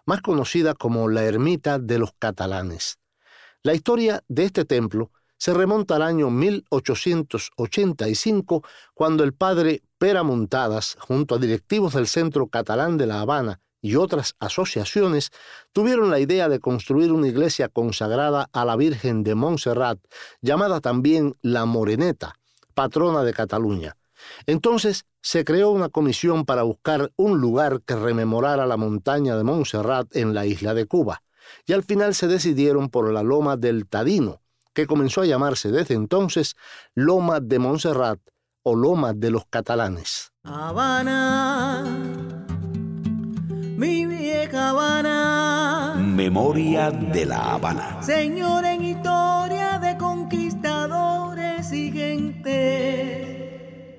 más 0.06 0.22
conocida 0.22 0.74
como 0.74 1.08
la 1.08 1.22
Ermita 1.22 1.78
de 1.78 2.00
los 2.00 2.14
Catalanes. 2.18 2.98
La 3.62 3.74
historia 3.74 4.24
de 4.26 4.42
este 4.42 4.64
templo 4.64 5.12
se 5.38 5.54
remonta 5.54 5.94
al 5.94 6.02
año 6.02 6.30
1885, 6.30 8.64
cuando 8.92 9.22
el 9.22 9.34
padre 9.34 9.82
Pera 9.98 10.24
Montadas, 10.24 10.96
junto 10.98 11.36
a 11.36 11.38
directivos 11.38 11.94
del 11.94 12.08
Centro 12.08 12.48
Catalán 12.48 12.98
de 12.98 13.06
La 13.06 13.20
Habana 13.20 13.60
y 13.86 13.94
otras 13.94 14.34
asociaciones, 14.40 15.30
tuvieron 15.72 16.10
la 16.10 16.18
idea 16.18 16.48
de 16.48 16.58
construir 16.58 17.12
una 17.12 17.28
iglesia 17.28 17.68
consagrada 17.68 18.48
a 18.52 18.64
la 18.64 18.74
Virgen 18.74 19.22
de 19.22 19.36
Montserrat, 19.36 20.00
llamada 20.42 20.80
también 20.80 21.36
la 21.40 21.66
Moreneta, 21.66 22.34
patrona 22.74 23.22
de 23.22 23.32
Cataluña. 23.32 23.96
Entonces 24.46 25.04
se 25.22 25.44
creó 25.44 25.70
una 25.70 25.88
comisión 25.88 26.44
para 26.44 26.64
buscar 26.64 27.12
un 27.14 27.40
lugar 27.40 27.80
que 27.82 27.94
rememorara 27.94 28.66
la 28.66 28.76
montaña 28.76 29.36
de 29.36 29.44
Montserrat 29.44 30.16
en 30.16 30.34
la 30.34 30.46
isla 30.46 30.74
de 30.74 30.86
Cuba, 30.86 31.22
y 31.64 31.72
al 31.72 31.84
final 31.84 32.16
se 32.16 32.26
decidieron 32.26 32.88
por 32.88 33.12
la 33.12 33.22
Loma 33.22 33.56
del 33.56 33.86
Tadino, 33.86 34.40
que 34.74 34.88
comenzó 34.88 35.20
a 35.20 35.26
llamarse 35.26 35.70
desde 35.70 35.94
entonces 35.94 36.56
Loma 36.96 37.38
de 37.38 37.60
Montserrat 37.60 38.18
o 38.64 38.74
Loma 38.74 39.12
de 39.12 39.30
los 39.30 39.46
Catalanes. 39.46 40.32
Mi 43.76 44.06
vieja 44.06 44.70
Habana. 44.70 45.96
Memoria 45.98 46.90
de 46.90 47.26
la 47.26 47.54
Habana. 47.54 48.02
Señor 48.02 48.64
en 48.64 48.82
historia 48.82 49.78
de 49.78 49.98
conquistadores 49.98 51.70
y 51.72 51.92
gente. 51.92 53.26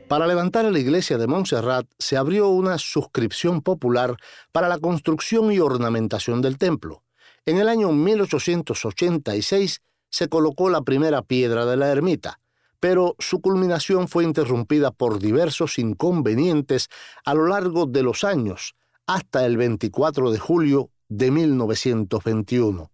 Para 0.07 0.25
levantar 0.25 0.65
la 0.65 0.79
iglesia 0.79 1.19
de 1.19 1.27
Montserrat 1.27 1.85
se 1.99 2.17
abrió 2.17 2.47
una 2.49 2.79
suscripción 2.79 3.61
popular 3.61 4.17
para 4.51 4.67
la 4.67 4.79
construcción 4.79 5.51
y 5.51 5.59
ornamentación 5.59 6.41
del 6.41 6.57
templo. 6.57 7.03
En 7.45 7.57
el 7.57 7.69
año 7.69 7.91
1886 7.91 9.81
se 10.09 10.27
colocó 10.27 10.69
la 10.69 10.81
primera 10.81 11.21
piedra 11.21 11.67
de 11.67 11.77
la 11.77 11.89
ermita, 11.89 12.39
pero 12.79 13.15
su 13.19 13.41
culminación 13.41 14.07
fue 14.07 14.23
interrumpida 14.23 14.89
por 14.91 15.19
diversos 15.19 15.77
inconvenientes 15.77 16.87
a 17.25 17.35
lo 17.35 17.47
largo 17.47 17.85
de 17.85 18.01
los 18.03 18.23
años, 18.23 18.75
hasta 19.07 19.45
el 19.45 19.57
24 19.57 20.31
de 20.31 20.37
julio 20.37 20.91
de 21.07 21.31
1921. 21.31 22.91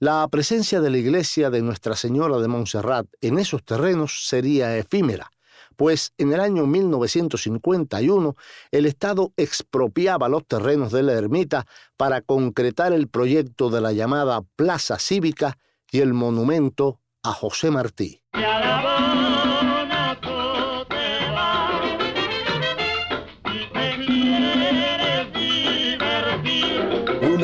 La 0.00 0.28
presencia 0.28 0.80
de 0.80 0.90
la 0.90 0.98
iglesia 0.98 1.50
de 1.50 1.62
Nuestra 1.62 1.96
Señora 1.96 2.38
de 2.38 2.48
Montserrat 2.48 3.06
en 3.20 3.38
esos 3.38 3.64
terrenos 3.64 4.26
sería 4.26 4.76
efímera, 4.76 5.30
pues 5.76 6.12
en 6.18 6.32
el 6.32 6.40
año 6.40 6.66
1951 6.66 8.36
el 8.72 8.86
Estado 8.86 9.32
expropiaba 9.36 10.28
los 10.28 10.44
terrenos 10.46 10.92
de 10.92 11.04
la 11.04 11.14
ermita 11.14 11.66
para 11.96 12.20
concretar 12.20 12.92
el 12.92 13.08
proyecto 13.08 13.70
de 13.70 13.80
la 13.80 13.92
llamada 13.92 14.42
Plaza 14.56 14.98
Cívica 14.98 15.58
y 15.90 16.00
el 16.00 16.14
monumento 16.14 17.00
a 17.22 17.32
José 17.32 17.70
Martí. 17.70 18.22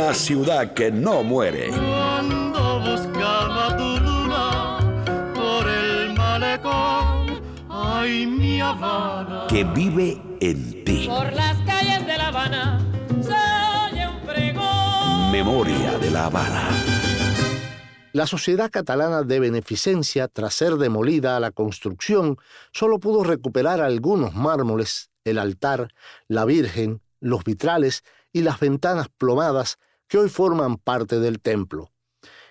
Una 0.04 0.12
ciudad 0.12 0.74
que 0.74 0.92
no 0.92 1.22
muere. 1.22 1.70
Cuando 1.70 2.80
buscaba 2.80 3.74
tu 3.74 4.04
luna 4.04 4.78
por 5.34 5.66
el 5.66 6.12
malecón, 6.12 7.40
ay 7.70 8.26
mi 8.26 8.60
Habana. 8.60 9.46
Que 9.48 9.64
vive 9.64 10.20
en 10.42 10.84
ti. 10.84 11.06
Por 11.08 11.32
las 11.32 11.56
calles 11.62 12.06
de 12.06 12.18
La 12.18 12.28
Habana 12.28 12.86
se 13.22 13.94
oye 13.94 14.06
un 14.06 14.20
pregón. 14.26 15.32
Memoria 15.32 15.96
de 15.96 16.10
la 16.10 16.26
Habana. 16.26 16.68
La 18.12 18.26
Sociedad 18.26 18.70
Catalana 18.70 19.22
de 19.22 19.40
Beneficencia, 19.40 20.28
tras 20.28 20.52
ser 20.52 20.74
demolida 20.74 21.38
a 21.38 21.40
la 21.40 21.50
construcción, 21.50 22.36
solo 22.72 23.00
pudo 23.00 23.24
recuperar 23.24 23.80
algunos 23.80 24.34
mármoles, 24.34 25.08
el 25.24 25.38
altar, 25.38 25.94
la 26.28 26.44
Virgen, 26.44 27.00
los 27.20 27.42
vitrales 27.42 28.04
y 28.34 28.42
las 28.42 28.60
ventanas 28.60 29.08
plomadas 29.08 29.78
que 30.08 30.18
hoy 30.18 30.28
forman 30.28 30.76
parte 30.76 31.20
del 31.20 31.40
templo. 31.40 31.90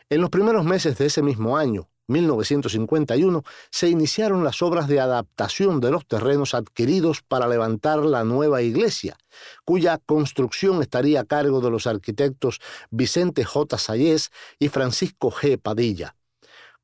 En 0.09 0.21
los 0.21 0.29
primeros 0.29 0.65
meses 0.65 0.97
de 0.97 1.07
ese 1.07 1.21
mismo 1.21 1.57
año, 1.57 1.89
1951, 2.07 3.43
se 3.69 3.89
iniciaron 3.89 4.43
las 4.43 4.61
obras 4.61 4.87
de 4.87 4.99
adaptación 4.99 5.79
de 5.79 5.91
los 5.91 6.05
terrenos 6.05 6.53
adquiridos 6.53 7.21
para 7.21 7.47
levantar 7.47 7.99
la 7.99 8.23
nueva 8.23 8.61
iglesia, 8.61 9.17
cuya 9.63 9.99
construcción 10.05 10.81
estaría 10.81 11.21
a 11.21 11.25
cargo 11.25 11.61
de 11.61 11.69
los 11.69 11.87
arquitectos 11.87 12.59
Vicente 12.91 13.45
J. 13.45 13.77
Sayés 13.77 14.31
y 14.59 14.67
Francisco 14.67 15.31
G. 15.31 15.59
Padilla. 15.59 16.15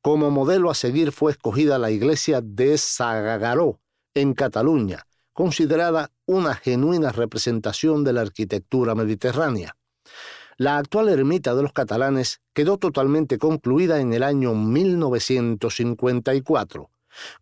Como 0.02 0.30
modelo 0.30 0.70
a 0.70 0.74
seguir 0.74 1.12
fue 1.12 1.32
escogida 1.32 1.78
la 1.78 1.90
iglesia 1.90 2.40
de 2.42 2.78
Sagagaró, 2.78 3.80
en 4.14 4.32
Cataluña, 4.32 5.06
considerada 5.34 6.10
una 6.26 6.54
genuina 6.54 7.12
representación 7.12 8.02
de 8.02 8.14
la 8.14 8.22
arquitectura 8.22 8.94
mediterránea. 8.94 9.76
La 10.60 10.76
actual 10.76 11.08
ermita 11.08 11.54
de 11.54 11.62
los 11.62 11.72
catalanes 11.72 12.42
quedó 12.52 12.76
totalmente 12.76 13.38
concluida 13.38 13.98
en 13.98 14.12
el 14.12 14.22
año 14.22 14.54
1954. 14.54 16.90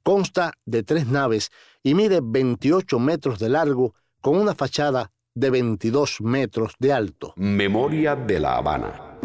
Consta 0.05 0.53
de 0.65 0.85
tres 0.85 1.09
naves 1.09 1.51
y 1.83 1.95
mide 1.95 2.21
28 2.23 3.01
metros 3.01 3.41
de 3.41 3.49
largo 3.49 3.97
con 4.21 4.37
una 4.37 4.55
fachada 4.55 5.11
de 5.35 5.51
22 5.51 6.21
metros 6.21 6.75
de 6.79 6.93
alto. 6.93 7.33
Memoria 7.35 8.15
de 8.15 8.39
la 8.39 8.57
Habana. 8.57 9.19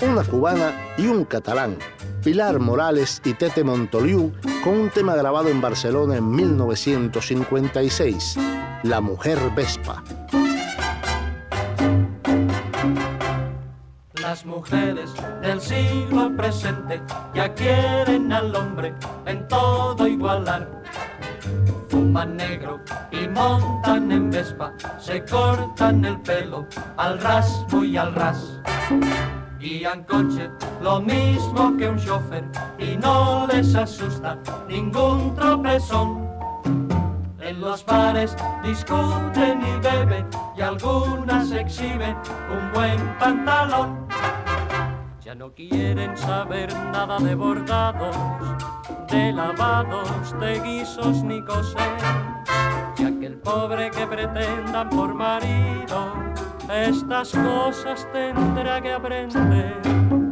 Una 0.00 0.24
cubana 0.24 0.94
y 0.96 1.06
un 1.06 1.26
catalán, 1.26 1.76
Pilar 2.24 2.60
Morales 2.60 3.20
y 3.26 3.34
Tete 3.34 3.62
Montoliu, 3.62 4.32
con 4.64 4.72
un 4.72 4.88
tema 4.88 5.14
grabado 5.16 5.50
en 5.50 5.60
Barcelona 5.60 6.16
en 6.16 6.30
1956, 6.30 8.38
La 8.84 9.02
Mujer 9.02 9.38
Vespa. 9.54 10.02
Las 14.26 14.44
mujeres 14.44 15.14
del 15.40 15.60
siglo 15.60 16.36
presente 16.36 17.00
ya 17.32 17.54
quieren 17.54 18.32
al 18.32 18.56
hombre 18.56 18.92
en 19.24 19.46
todo 19.46 20.04
igualar. 20.04 20.66
Fuman 21.88 22.36
negro 22.36 22.80
y 23.12 23.28
montan 23.28 24.10
en 24.10 24.28
Vespa, 24.28 24.72
se 24.98 25.24
cortan 25.24 26.04
el 26.04 26.20
pelo 26.22 26.66
al 26.96 27.20
ras, 27.20 27.64
muy 27.70 27.96
al 27.96 28.16
ras. 28.16 28.60
Guían 29.60 30.02
coche 30.02 30.50
lo 30.82 31.00
mismo 31.00 31.76
que 31.76 31.88
un 31.88 31.96
chofer 31.96 32.42
y 32.80 32.96
no 32.96 33.46
les 33.46 33.76
asusta 33.76 34.36
ningún 34.68 35.36
tropezón. 35.36 36.25
En 37.46 37.60
los 37.60 37.86
bares 37.86 38.36
discuten 38.64 39.62
y 39.62 39.78
beben 39.78 40.26
y 40.56 40.62
algunas 40.62 41.52
exhiben 41.52 42.16
un 42.50 42.72
buen 42.72 42.98
pantalón. 43.20 44.08
Ya 45.24 45.32
no 45.36 45.52
quieren 45.54 46.16
saber 46.16 46.74
nada 46.74 47.18
de 47.20 47.36
bordados, 47.36 48.16
de 49.08 49.32
lavados, 49.32 50.34
de 50.40 50.58
guisos 50.58 51.22
ni 51.22 51.40
coser. 51.44 51.96
Ya 52.96 53.16
que 53.16 53.26
el 53.26 53.38
pobre 53.38 53.92
que 53.92 54.08
pretendan 54.08 54.90
por 54.90 55.14
marido, 55.14 56.14
estas 56.68 57.30
cosas 57.30 58.08
tendrá 58.12 58.80
que 58.80 58.92
aprender. 58.92 60.25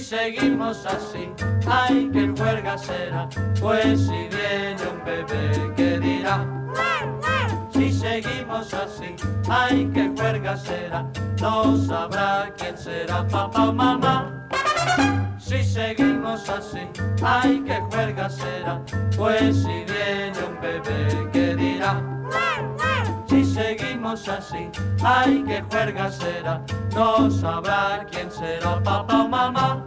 Si 0.00 0.06
seguimos 0.06 0.86
así, 0.86 1.30
ay 1.66 2.08
que 2.10 2.28
juerga 2.28 2.78
será, 2.78 3.28
pues 3.60 4.00
si 4.00 4.28
viene 4.34 4.82
un 4.90 5.04
bebé 5.04 5.74
que 5.76 5.98
dirá. 5.98 6.46
Si 7.70 7.92
seguimos 7.92 8.72
así, 8.72 9.14
ay 9.46 9.90
que 9.92 10.08
juerga 10.16 10.56
será, 10.56 11.04
no 11.38 11.76
sabrá 11.76 12.50
quién 12.56 12.78
será 12.78 13.26
papá 13.28 13.68
o 13.68 13.74
mamá. 13.74 14.48
Si 15.38 15.62
seguimos 15.62 16.48
así, 16.48 16.88
ay 17.22 17.60
que 17.60 17.78
juerga 17.90 18.30
será, 18.30 18.80
pues 19.14 19.54
si 19.54 19.84
viene 19.84 20.38
un 20.48 20.58
bebé 20.62 21.30
que 21.30 21.54
dirá. 21.56 22.02
Si 23.30 23.44
seguimos 23.44 24.28
así, 24.28 24.68
ay 25.04 25.44
que 25.44 25.62
juerga 25.70 26.10
será, 26.10 26.60
no 26.92 27.30
sabrá 27.30 28.04
quién 28.10 28.28
será 28.28 28.82
papá 28.82 29.22
o 29.22 29.28
mamá. 29.28 29.86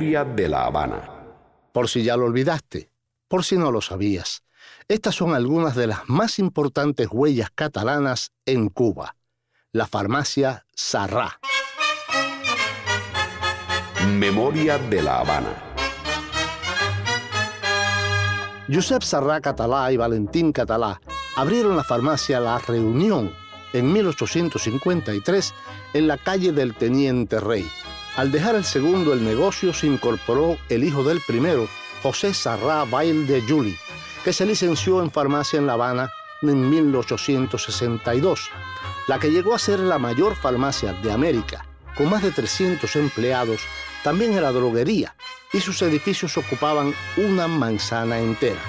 Memoria 0.00 0.24
de 0.24 0.48
la 0.48 0.64
Habana. 0.64 1.10
Por 1.72 1.86
si 1.90 2.02
ya 2.02 2.16
lo 2.16 2.24
olvidaste, 2.24 2.90
por 3.28 3.44
si 3.44 3.58
no 3.58 3.70
lo 3.70 3.82
sabías, 3.82 4.42
estas 4.88 5.14
son 5.14 5.34
algunas 5.34 5.74
de 5.74 5.86
las 5.88 6.08
más 6.08 6.38
importantes 6.38 7.08
huellas 7.12 7.50
catalanas 7.54 8.32
en 8.46 8.70
Cuba. 8.70 9.16
La 9.72 9.86
farmacia 9.86 10.64
Sarrá. 10.74 11.38
Memoria 14.08 14.78
de 14.78 15.02
la 15.02 15.18
Habana. 15.18 15.54
Josep 18.72 19.02
Sarrá 19.02 19.42
Catalá 19.42 19.92
y 19.92 19.98
Valentín 19.98 20.52
Catalá 20.52 20.98
abrieron 21.36 21.76
la 21.76 21.84
farmacia 21.84 22.40
La 22.40 22.58
Reunión 22.58 23.34
en 23.74 23.92
1853 23.92 25.54
en 25.92 26.08
la 26.08 26.16
calle 26.16 26.52
del 26.52 26.74
Teniente 26.74 27.38
Rey. 27.38 27.70
Al 28.16 28.32
dejar 28.32 28.56
el 28.56 28.64
segundo 28.64 29.12
el 29.12 29.24
negocio 29.24 29.72
se 29.72 29.86
incorporó 29.86 30.58
el 30.68 30.84
hijo 30.84 31.04
del 31.04 31.20
primero, 31.26 31.68
José 32.02 32.34
Sarrá 32.34 32.84
Bail 32.84 33.26
de 33.26 33.42
Juli, 33.42 33.76
que 34.24 34.32
se 34.32 34.46
licenció 34.46 35.02
en 35.02 35.10
farmacia 35.10 35.58
en 35.58 35.66
La 35.66 35.74
Habana 35.74 36.10
en 36.42 36.68
1862, 36.68 38.50
la 39.06 39.18
que 39.18 39.30
llegó 39.30 39.54
a 39.54 39.58
ser 39.58 39.78
la 39.80 39.98
mayor 39.98 40.34
farmacia 40.34 40.92
de 40.92 41.12
América, 41.12 41.66
con 41.96 42.10
más 42.10 42.22
de 42.22 42.30
300 42.30 42.96
empleados, 42.96 43.62
también 44.02 44.32
era 44.32 44.52
droguería 44.52 45.14
y 45.52 45.60
sus 45.60 45.82
edificios 45.82 46.36
ocupaban 46.36 46.94
una 47.16 47.48
manzana 47.48 48.18
entera. 48.18 48.60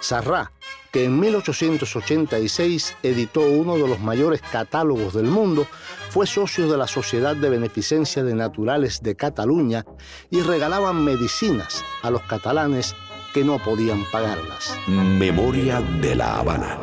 Sarrá, 0.00 0.52
que 0.92 1.04
en 1.04 1.20
1886 1.20 2.96
editó 3.02 3.42
uno 3.42 3.76
de 3.76 3.86
los 3.86 4.00
mayores 4.00 4.40
catálogos 4.40 5.14
del 5.14 5.26
mundo, 5.26 5.66
fue 6.10 6.26
socio 6.26 6.70
de 6.70 6.78
la 6.78 6.86
Sociedad 6.86 7.36
de 7.36 7.50
Beneficencia 7.50 8.24
de 8.24 8.34
Naturales 8.34 9.02
de 9.02 9.14
Cataluña 9.14 9.84
y 10.30 10.40
regalaban 10.40 11.04
medicinas 11.04 11.84
a 12.02 12.10
los 12.10 12.22
catalanes 12.22 12.94
que 13.34 13.44
no 13.44 13.58
podían 13.58 14.04
pagarlas. 14.10 14.74
Memoria 14.86 15.80
de 16.00 16.14
la 16.14 16.38
Habana. 16.38 16.78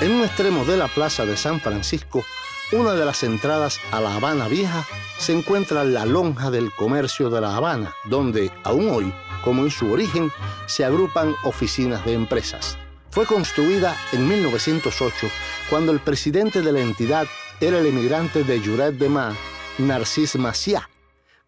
En 0.00 0.12
un 0.12 0.24
extremo 0.24 0.64
de 0.64 0.76
la 0.76 0.88
plaza 0.88 1.24
de 1.24 1.36
San 1.36 1.60
Francisco, 1.60 2.24
una 2.72 2.94
de 2.94 3.04
las 3.04 3.22
entradas 3.22 3.80
a 3.92 4.00
La 4.00 4.14
Habana 4.14 4.48
Vieja, 4.48 4.86
se 5.18 5.36
encuentra 5.36 5.84
la 5.84 6.06
lonja 6.06 6.50
del 6.50 6.72
comercio 6.72 7.28
de 7.30 7.40
La 7.40 7.54
Habana, 7.54 7.94
donde, 8.04 8.50
aún 8.64 8.88
hoy, 8.88 9.12
como 9.44 9.62
en 9.62 9.70
su 9.70 9.92
origen, 9.92 10.30
se 10.66 10.84
agrupan 10.84 11.34
oficinas 11.44 12.04
de 12.04 12.14
empresas. 12.14 12.78
Fue 13.10 13.26
construida 13.26 13.96
en 14.12 14.28
1908, 14.28 15.28
cuando 15.68 15.92
el 15.92 16.00
presidente 16.00 16.62
de 16.62 16.72
la 16.72 16.80
entidad 16.80 17.26
era 17.60 17.78
el 17.78 17.86
emigrante 17.86 18.44
de 18.44 18.60
Lloret 18.60 18.94
de 18.94 19.08
Mar, 19.08 19.32
Narcís 19.78 20.36
Macià, 20.36 20.88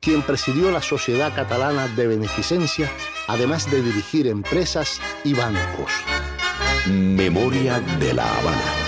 quien 0.00 0.22
presidió 0.22 0.70
la 0.70 0.82
Sociedad 0.82 1.32
Catalana 1.34 1.86
de 1.88 2.08
Beneficencia, 2.08 2.90
además 3.28 3.70
de 3.70 3.82
dirigir 3.82 4.26
empresas 4.26 5.00
y 5.22 5.34
bancos. 5.34 5.92
Memoria 6.86 7.80
de 7.80 8.12
la 8.12 8.24
Habana. 8.38 8.81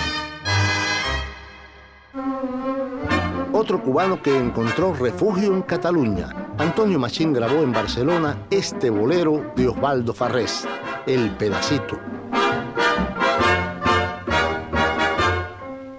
Otro 3.65 3.81
cubano 3.81 4.21
que 4.21 4.37
encontró 4.37 4.93
refugio 4.93 5.51
en 5.51 5.63
Cataluña, 5.63 6.29
Antonio 6.59 6.99
Machín 6.99 7.33
grabó 7.33 7.63
en 7.63 7.73
Barcelona 7.73 8.37
este 8.51 8.91
bolero 8.91 9.53
de 9.55 9.69
Osvaldo 9.69 10.13
Farrés, 10.13 10.67
El 11.07 11.31
Pedacito. 11.31 11.97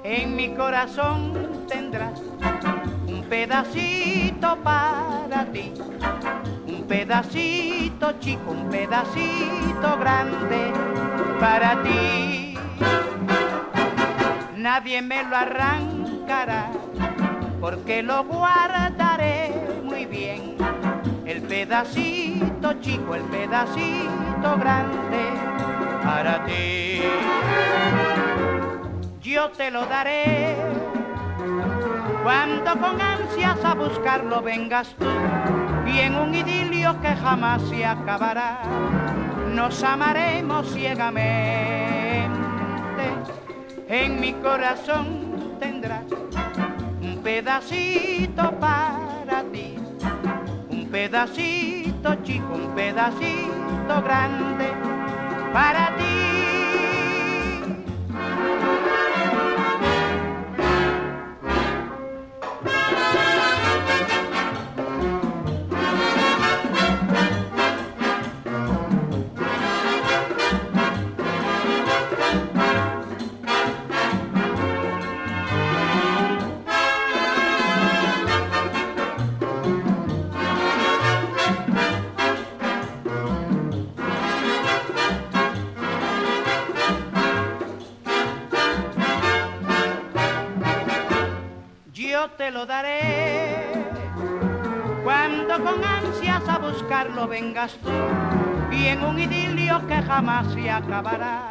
En 0.04 0.36
mi 0.36 0.54
corazón 0.54 1.32
tendrás 1.66 2.20
un 3.08 3.24
pedacito 3.24 4.56
para 4.62 5.44
ti, 5.46 5.72
un 6.68 6.84
pedacito 6.84 8.12
chico, 8.20 8.52
un 8.52 8.68
pedacito 8.68 9.98
grande 9.98 10.72
para 11.40 11.82
ti. 11.82 12.56
Nadie 14.54 15.02
me 15.02 15.24
lo 15.24 15.36
arrancará 15.36 16.70
porque 17.60 18.02
lo 18.02 18.24
guardaré 18.24 19.52
muy 19.84 20.06
bien. 20.06 20.56
El 21.24 21.42
pedacito 21.42 22.74
chico, 22.80 23.14
el 23.14 23.22
pedacito 23.24 24.56
grande 24.58 25.30
para 26.04 26.44
ti. 26.44 27.02
Yo 29.22 29.50
te 29.50 29.70
lo 29.70 29.84
daré 29.86 30.56
cuando 32.22 32.78
con 32.78 33.00
ansias 33.00 33.64
a 33.64 33.74
buscarlo 33.74 34.42
vengas 34.42 34.94
tú 34.98 35.06
y 35.86 35.98
en 36.00 36.16
un 36.16 36.34
idilio 36.34 37.00
que 37.00 37.14
jamás 37.14 37.62
se 37.62 37.84
acabará 37.84 38.60
nos 39.56 39.82
amaremos 39.82 40.70
ciegamente. 40.72 42.26
En 43.88 44.20
mi 44.20 44.34
corazón 44.34 45.56
tendrás 45.58 46.04
pedacito 47.26 48.52
para 48.60 49.42
ti, 49.50 49.74
un 50.70 50.88
pedacito 50.88 52.22
chico, 52.22 52.54
un 52.54 52.72
pedacito 52.72 54.00
grande 54.04 54.72
para 55.52 55.92
ti. 55.96 56.06
Te 92.46 92.52
lo 92.52 92.64
daré 92.64 93.72
cuando 95.02 95.60
con 95.64 95.82
ansias 95.82 96.48
a 96.48 96.58
buscarlo 96.58 97.26
vengas 97.26 97.72
tú 97.82 97.90
y 98.70 98.86
en 98.86 99.02
un 99.02 99.18
idilio 99.18 99.84
que 99.88 99.96
jamás 99.96 100.52
se 100.52 100.70
acabará 100.70 101.50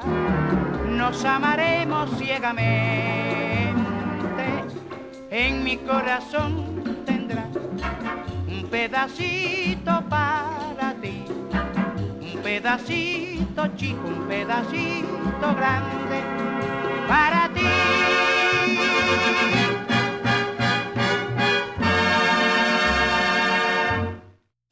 nos 0.88 1.26
amaremos 1.26 2.10
ciegamente. 2.18 3.76
En 5.32 5.66
mi 5.66 5.76
corazón 5.80 6.82
tendrás 7.06 7.54
un 8.48 8.66
pedacito 8.72 10.02
para 10.10 10.94
ti, 11.02 11.26
un 12.22 12.42
pedacito 12.42 13.68
chico, 13.76 14.08
un 14.08 14.30
pedacito 14.30 15.56
grande 15.58 16.22
para 17.10 17.50
ti. 17.50 19.75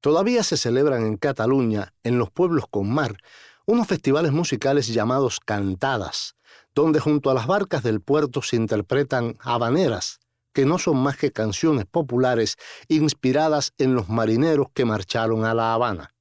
Todavía 0.00 0.44
se 0.44 0.56
celebran 0.56 1.04
en 1.04 1.16
Cataluña, 1.16 1.92
en 2.04 2.18
los 2.18 2.30
pueblos 2.30 2.66
con 2.70 2.88
mar, 2.88 3.16
unos 3.66 3.88
festivales 3.88 4.30
musicales 4.30 4.86
llamados 4.86 5.40
cantadas, 5.40 6.36
donde 6.72 7.00
junto 7.00 7.30
a 7.30 7.34
las 7.34 7.48
barcas 7.48 7.82
del 7.82 8.00
puerto 8.00 8.42
se 8.42 8.54
interpretan 8.54 9.36
habaneras, 9.40 10.20
que 10.56 10.64
no 10.64 10.78
son 10.78 10.96
más 10.96 11.18
que 11.18 11.32
canciones 11.32 11.84
populares 11.84 12.56
inspiradas 12.88 13.74
en 13.76 13.94
los 13.94 14.08
marineros 14.08 14.68
que 14.72 14.86
marcharon 14.86 15.44
a 15.44 15.52
La 15.52 15.74
Habana. 15.74 16.14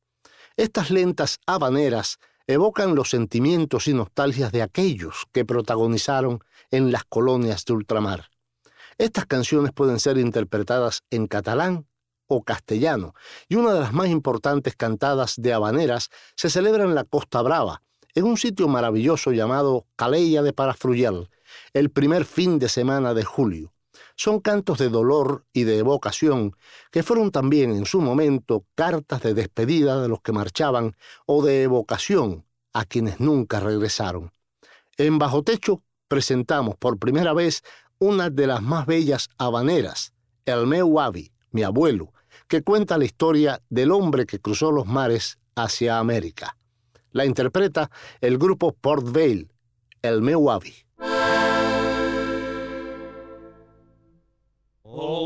Estas 0.57 0.91
lentas 0.91 1.39
habaneras 1.45 2.17
evocan 2.45 2.95
los 2.95 3.11
sentimientos 3.11 3.87
y 3.87 3.93
nostalgias 3.93 4.51
de 4.51 4.61
aquellos 4.61 5.23
que 5.31 5.45
protagonizaron 5.45 6.43
en 6.69 6.91
las 6.91 7.05
colonias 7.05 7.63
de 7.63 7.71
ultramar. 7.75 8.29
Estas 8.97 9.25
canciones 9.25 9.71
pueden 9.71 10.01
ser 10.01 10.17
interpretadas 10.17 11.03
en 11.11 11.27
catalán 11.27 11.87
o 12.27 12.43
castellano, 12.43 13.13
y 13.47 13.55
una 13.55 13.73
de 13.73 13.79
las 13.79 13.93
más 13.93 14.09
importantes 14.09 14.75
cantadas 14.75 15.35
de 15.37 15.53
habaneras 15.53 16.09
se 16.35 16.49
celebra 16.49 16.83
en 16.83 16.93
la 16.93 17.05
Costa 17.05 17.41
Brava, 17.41 17.83
en 18.13 18.25
un 18.25 18.35
sitio 18.35 18.67
maravilloso 18.67 19.31
llamado 19.31 19.85
Calella 19.95 20.41
de 20.41 20.51
Parafruyel, 20.51 21.29
el 21.71 21.89
primer 21.89 22.25
fin 22.25 22.59
de 22.59 22.67
semana 22.67 23.13
de 23.13 23.23
julio 23.23 23.74
son 24.15 24.39
cantos 24.39 24.77
de 24.77 24.89
dolor 24.89 25.45
y 25.53 25.63
de 25.63 25.77
evocación 25.77 26.55
que 26.91 27.03
fueron 27.03 27.31
también 27.31 27.71
en 27.71 27.85
su 27.85 28.01
momento 28.01 28.65
cartas 28.75 29.21
de 29.21 29.33
despedida 29.33 30.01
de 30.01 30.07
los 30.07 30.21
que 30.21 30.31
marchaban 30.31 30.95
o 31.25 31.43
de 31.43 31.63
evocación 31.63 32.45
a 32.73 32.85
quienes 32.85 33.19
nunca 33.19 33.59
regresaron. 33.59 34.31
En 34.97 35.17
Bajo 35.19 35.43
Techo 35.43 35.83
presentamos 36.07 36.75
por 36.77 36.97
primera 36.97 37.33
vez 37.33 37.63
una 37.99 38.29
de 38.29 38.47
las 38.47 38.61
más 38.61 38.85
bellas 38.85 39.29
habaneras, 39.37 40.13
el 40.45 40.67
meu 40.67 40.99
avi, 40.99 41.31
mi 41.51 41.63
abuelo, 41.63 42.13
que 42.47 42.61
cuenta 42.61 42.97
la 42.97 43.05
historia 43.05 43.61
del 43.69 43.91
hombre 43.91 44.25
que 44.25 44.39
cruzó 44.39 44.71
los 44.71 44.85
mares 44.85 45.39
hacia 45.55 45.99
América. 45.99 46.57
La 47.11 47.25
interpreta 47.25 47.89
el 48.21 48.37
grupo 48.37 48.73
Port 48.73 49.09
Vale, 49.09 49.47
el 50.01 50.21
meu 50.21 50.51
avi. 50.51 50.84
O 54.97 55.24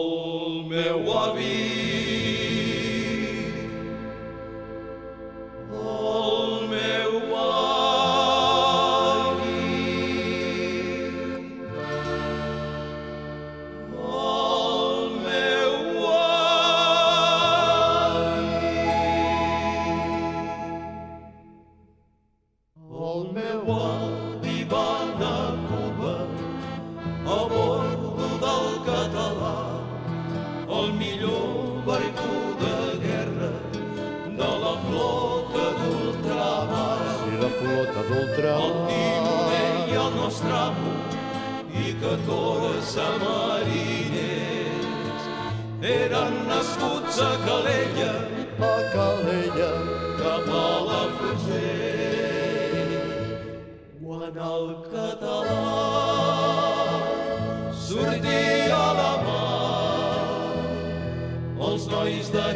nós 62.00 62.30
da 62.30 62.49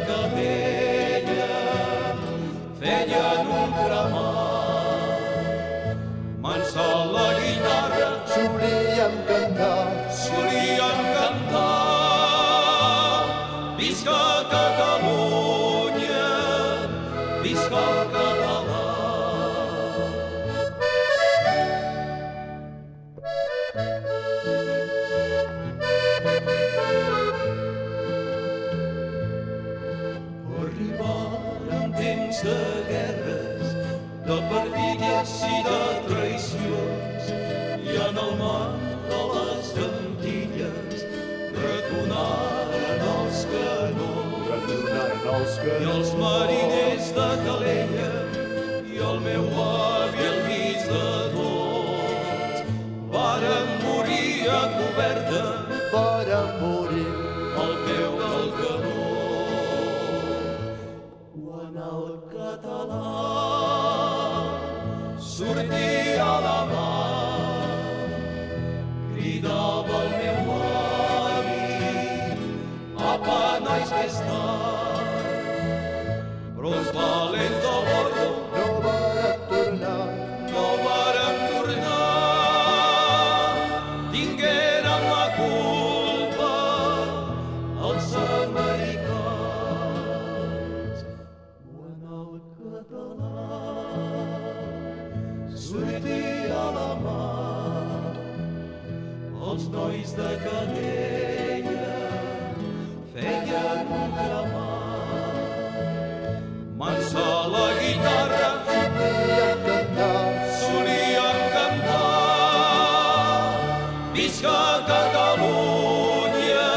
Visca 114.14 114.86
Catalunya, 114.86 116.70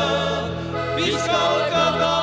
visca 0.95 1.53
el 1.53 1.61
català. 1.69 2.15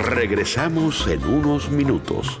Regresamos 0.00 1.06
en 1.06 1.24
unos 1.24 1.70
minutos. 1.70 2.40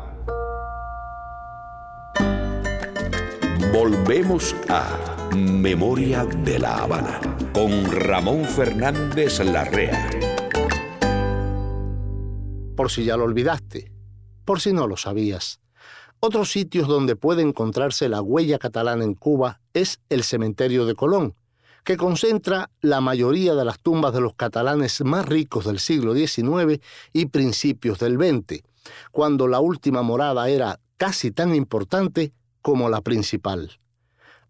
Volvemos 3.72 4.54
a 4.68 5.26
Memoria 5.34 6.26
de 6.26 6.58
la 6.58 6.82
Habana 6.82 7.18
con 7.54 7.90
Ramón 7.90 8.44
Fernández 8.44 9.42
Larrea. 9.42 10.10
Por 12.76 12.90
si 12.90 13.06
ya 13.06 13.16
lo 13.16 13.24
olvidaste, 13.24 13.90
por 14.44 14.60
si 14.60 14.74
no 14.74 14.86
lo 14.86 14.98
sabías. 14.98 15.62
Otros 16.20 16.50
sitios 16.50 16.88
donde 16.88 17.16
puede 17.16 17.40
encontrarse 17.40 18.10
la 18.10 18.20
huella 18.20 18.58
catalana 18.58 19.04
en 19.04 19.14
Cuba 19.14 19.62
es 19.72 20.00
el 20.10 20.22
cementerio 20.24 20.84
de 20.84 20.94
Colón, 20.94 21.36
que 21.86 21.96
concentra 21.96 22.68
la 22.80 23.00
mayoría 23.00 23.54
de 23.54 23.64
las 23.64 23.78
tumbas 23.78 24.12
de 24.12 24.20
los 24.20 24.34
catalanes 24.34 25.02
más 25.04 25.24
ricos 25.24 25.66
del 25.66 25.78
siglo 25.78 26.16
XIX 26.16 26.82
y 27.12 27.26
principios 27.26 28.00
del 28.00 28.16
XX, 28.16 28.64
cuando 29.12 29.46
la 29.46 29.60
última 29.60 30.02
morada 30.02 30.48
era 30.48 30.80
casi 30.96 31.30
tan 31.30 31.54
importante 31.54 32.32
como 32.60 32.90
la 32.90 33.02
principal. 33.02 33.78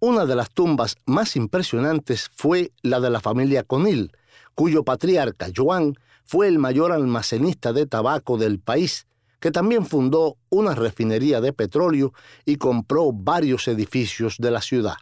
Una 0.00 0.24
de 0.24 0.34
las 0.34 0.48
tumbas 0.48 0.96
más 1.04 1.36
impresionantes 1.36 2.30
fue 2.34 2.72
la 2.80 3.00
de 3.00 3.10
la 3.10 3.20
familia 3.20 3.64
Conil, 3.64 4.12
cuyo 4.54 4.82
patriarca, 4.82 5.48
Joan, 5.54 5.92
fue 6.24 6.48
el 6.48 6.58
mayor 6.58 6.90
almacenista 6.90 7.74
de 7.74 7.84
tabaco 7.84 8.38
del 8.38 8.60
país, 8.60 9.06
que 9.40 9.50
también 9.50 9.84
fundó 9.84 10.38
una 10.48 10.74
refinería 10.74 11.42
de 11.42 11.52
petróleo 11.52 12.14
y 12.46 12.56
compró 12.56 13.12
varios 13.12 13.68
edificios 13.68 14.36
de 14.38 14.50
la 14.50 14.62
ciudad. 14.62 14.96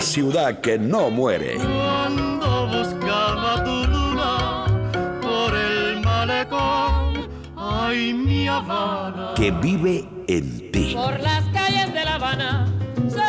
Una 0.00 0.06
ciudad 0.06 0.60
que 0.62 0.78
no 0.78 1.10
muere. 1.10 1.56
Cuando 1.56 2.68
buscaba 2.68 3.62
tu 3.62 3.86
luna 3.86 4.64
por 5.20 5.54
el 5.54 6.00
malecón, 6.00 7.28
ay 7.54 8.14
mi 8.14 8.48
Habana. 8.48 9.34
Que 9.36 9.50
vive 9.50 10.08
en 10.26 10.72
ti. 10.72 10.94
Por 10.94 11.20
las 11.20 11.44
calles 11.52 11.92
de 11.92 12.02
La 12.02 12.14
Habana 12.14 12.66
se 13.10 13.20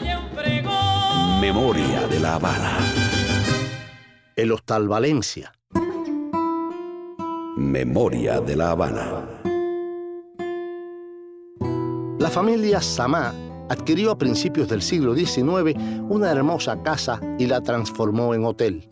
oye 0.00 0.16
un 0.16 0.30
pregón. 0.36 1.40
Memoria 1.40 2.06
de 2.06 2.20
la 2.20 2.34
Habana. 2.34 2.78
El 4.36 4.52
Hostal 4.52 4.86
Valencia. 4.86 5.52
Memoria 7.56 8.40
de 8.40 8.54
la 8.54 8.70
Habana. 8.70 9.24
La 12.20 12.30
familia 12.30 12.80
Samá 12.80 13.34
adquirió 13.72 14.10
a 14.10 14.18
principios 14.18 14.68
del 14.68 14.82
siglo 14.82 15.14
XIX 15.14 15.78
una 16.08 16.30
hermosa 16.30 16.82
casa 16.82 17.18
y 17.38 17.46
la 17.46 17.62
transformó 17.62 18.34
en 18.34 18.44
hotel. 18.44 18.86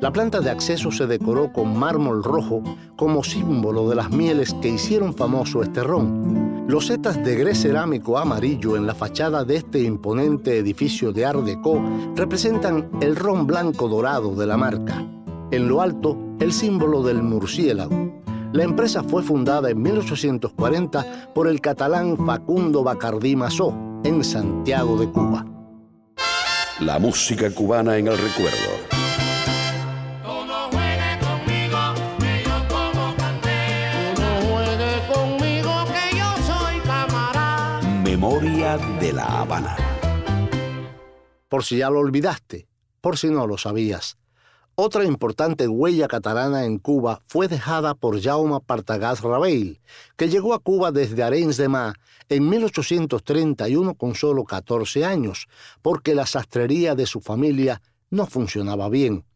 La 0.00 0.12
planta 0.12 0.40
de 0.40 0.50
acceso 0.50 0.92
se 0.92 1.06
decoró 1.06 1.52
con 1.52 1.76
mármol 1.76 2.22
rojo 2.22 2.62
como 2.96 3.24
símbolo 3.24 3.88
de 3.88 3.96
las 3.96 4.10
mieles 4.10 4.54
que 4.62 4.68
hicieron 4.68 5.12
famoso 5.12 5.62
este 5.62 5.82
ron. 5.82 6.57
Los 6.68 6.88
setas 6.88 7.24
de 7.24 7.34
grés 7.34 7.62
cerámico 7.62 8.18
amarillo 8.18 8.76
en 8.76 8.86
la 8.86 8.94
fachada 8.94 9.42
de 9.42 9.56
este 9.56 9.80
imponente 9.80 10.58
edificio 10.58 11.14
de 11.14 11.24
Art 11.24 11.40
Deco 11.40 11.82
representan 12.14 12.90
el 13.00 13.16
ron 13.16 13.46
blanco 13.46 13.88
dorado 13.88 14.34
de 14.34 14.46
la 14.46 14.58
marca. 14.58 15.02
En 15.50 15.66
lo 15.66 15.80
alto, 15.80 16.18
el 16.38 16.52
símbolo 16.52 17.02
del 17.02 17.22
murciélago. 17.22 18.22
La 18.52 18.64
empresa 18.64 19.02
fue 19.02 19.22
fundada 19.22 19.70
en 19.70 19.80
1840 19.80 21.32
por 21.34 21.48
el 21.48 21.62
catalán 21.62 22.18
Facundo 22.18 22.84
Bacardí 22.84 23.34
Masó, 23.34 23.74
en 24.04 24.22
Santiago 24.22 24.98
de 24.98 25.08
Cuba. 25.08 25.46
La 26.80 26.98
música 26.98 27.50
cubana 27.50 27.96
en 27.96 28.08
el 28.08 28.18
recuerdo. 28.18 28.97
Memoria 38.10 38.78
de 39.00 39.12
la 39.12 39.24
Habana. 39.24 39.76
Por 41.50 41.62
si 41.62 41.76
ya 41.76 41.90
lo 41.90 41.98
olvidaste, 41.98 42.66
por 43.02 43.18
si 43.18 43.28
no 43.28 43.46
lo 43.46 43.58
sabías. 43.58 44.16
Otra 44.76 45.04
importante 45.04 45.68
huella 45.68 46.08
catalana 46.08 46.64
en 46.64 46.78
Cuba 46.78 47.20
fue 47.26 47.48
dejada 47.48 47.94
por 47.94 48.18
Jaume 48.18 48.60
Partagàs 48.66 49.20
Rabeil, 49.20 49.82
que 50.16 50.30
llegó 50.30 50.54
a 50.54 50.58
Cuba 50.58 50.90
desde 50.90 51.22
Arenys 51.22 51.58
de 51.58 51.68
Mar 51.68 51.96
en 52.30 52.48
1831 52.48 53.94
con 53.94 54.14
solo 54.14 54.44
14 54.44 55.04
años, 55.04 55.46
porque 55.82 56.14
la 56.14 56.24
sastrería 56.24 56.94
de 56.94 57.04
su 57.04 57.20
familia 57.20 57.82
no 58.08 58.24
funcionaba 58.24 58.88
bien. 58.88 59.26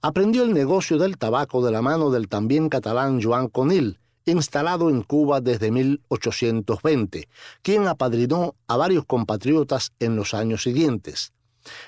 Aprendió 0.00 0.44
el 0.44 0.54
negocio 0.54 0.96
del 0.96 1.18
tabaco 1.18 1.60
de 1.64 1.72
la 1.72 1.82
mano 1.82 2.10
del 2.10 2.28
también 2.28 2.68
catalán 2.68 3.20
Joan 3.20 3.48
Conil, 3.48 3.98
instalado 4.24 4.90
en 4.90 5.02
Cuba 5.02 5.40
desde 5.40 5.70
1820, 5.70 7.28
quien 7.62 7.86
apadrinó 7.86 8.54
a 8.66 8.76
varios 8.76 9.04
compatriotas 9.04 9.92
en 9.98 10.16
los 10.16 10.34
años 10.34 10.62
siguientes. 10.62 11.32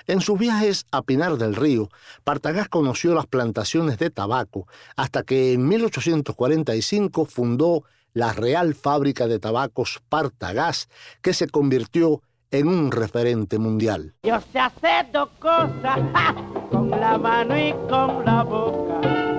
En 0.07 0.20
sus 0.20 0.39
viajes 0.39 0.87
a 0.93 1.03
Pinar 1.03 1.37
del 1.37 1.57
Río, 1.57 1.89
Partagás 2.22 2.68
conoció 2.68 3.14
las 3.14 3.26
plantaciones 3.26 3.99
de 3.99 4.11
tabaco 4.11 4.68
hasta 4.97 5.22
que 5.22 5.53
en 5.53 5.66
1845 5.66 7.26
fundó 7.26 7.85
la 8.12 8.32
Real 8.32 8.74
Fábrica 8.74 9.26
de 9.26 9.41
Tabacos 9.41 10.01
Partagás, 10.09 10.89
que 11.20 11.35
se 11.35 11.49
convirtió 11.49 12.22
en 12.51 12.68
un 12.68 12.93
referente 12.93 13.59
mundial. 13.59 14.14
Yo 14.22 14.41
sé 14.53 14.61
hacer 14.61 15.11
dos 15.12 15.28
cosas, 15.41 15.99
con 16.70 16.91
la 16.91 17.18
mano 17.18 17.59
y 17.59 17.72
con 17.89 18.24
la 18.24 18.45
boca. 18.45 19.34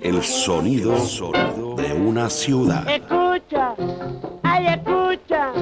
El 0.00 0.22
sonido 0.22 0.94
de 1.76 1.92
una 1.92 2.28
ciudad. 2.30 2.88
Escucha, 2.88 3.74
ay, 4.42 4.66
escucha. 4.66 5.52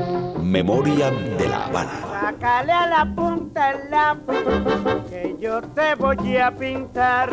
Memoria 0.41 1.11
de 1.11 1.49
la 1.49 1.67
Habana. 1.67 2.13
Sácale 2.21 2.73
a 2.73 2.87
la 2.87 3.15
punta 3.15 3.71
el 3.71 3.91
lápiz, 3.91 5.11
que 5.11 5.37
yo 5.41 5.61
te 5.63 5.95
voy 5.95 6.37
a 6.37 6.51
pintar 6.57 7.31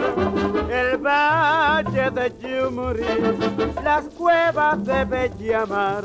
el 0.72 0.98
valle 0.98 2.12
de 2.12 2.34
Yumurí, 2.40 3.04
las 3.84 4.06
cuevas 4.10 4.84
de 4.86 5.06
Bellamar. 5.06 6.04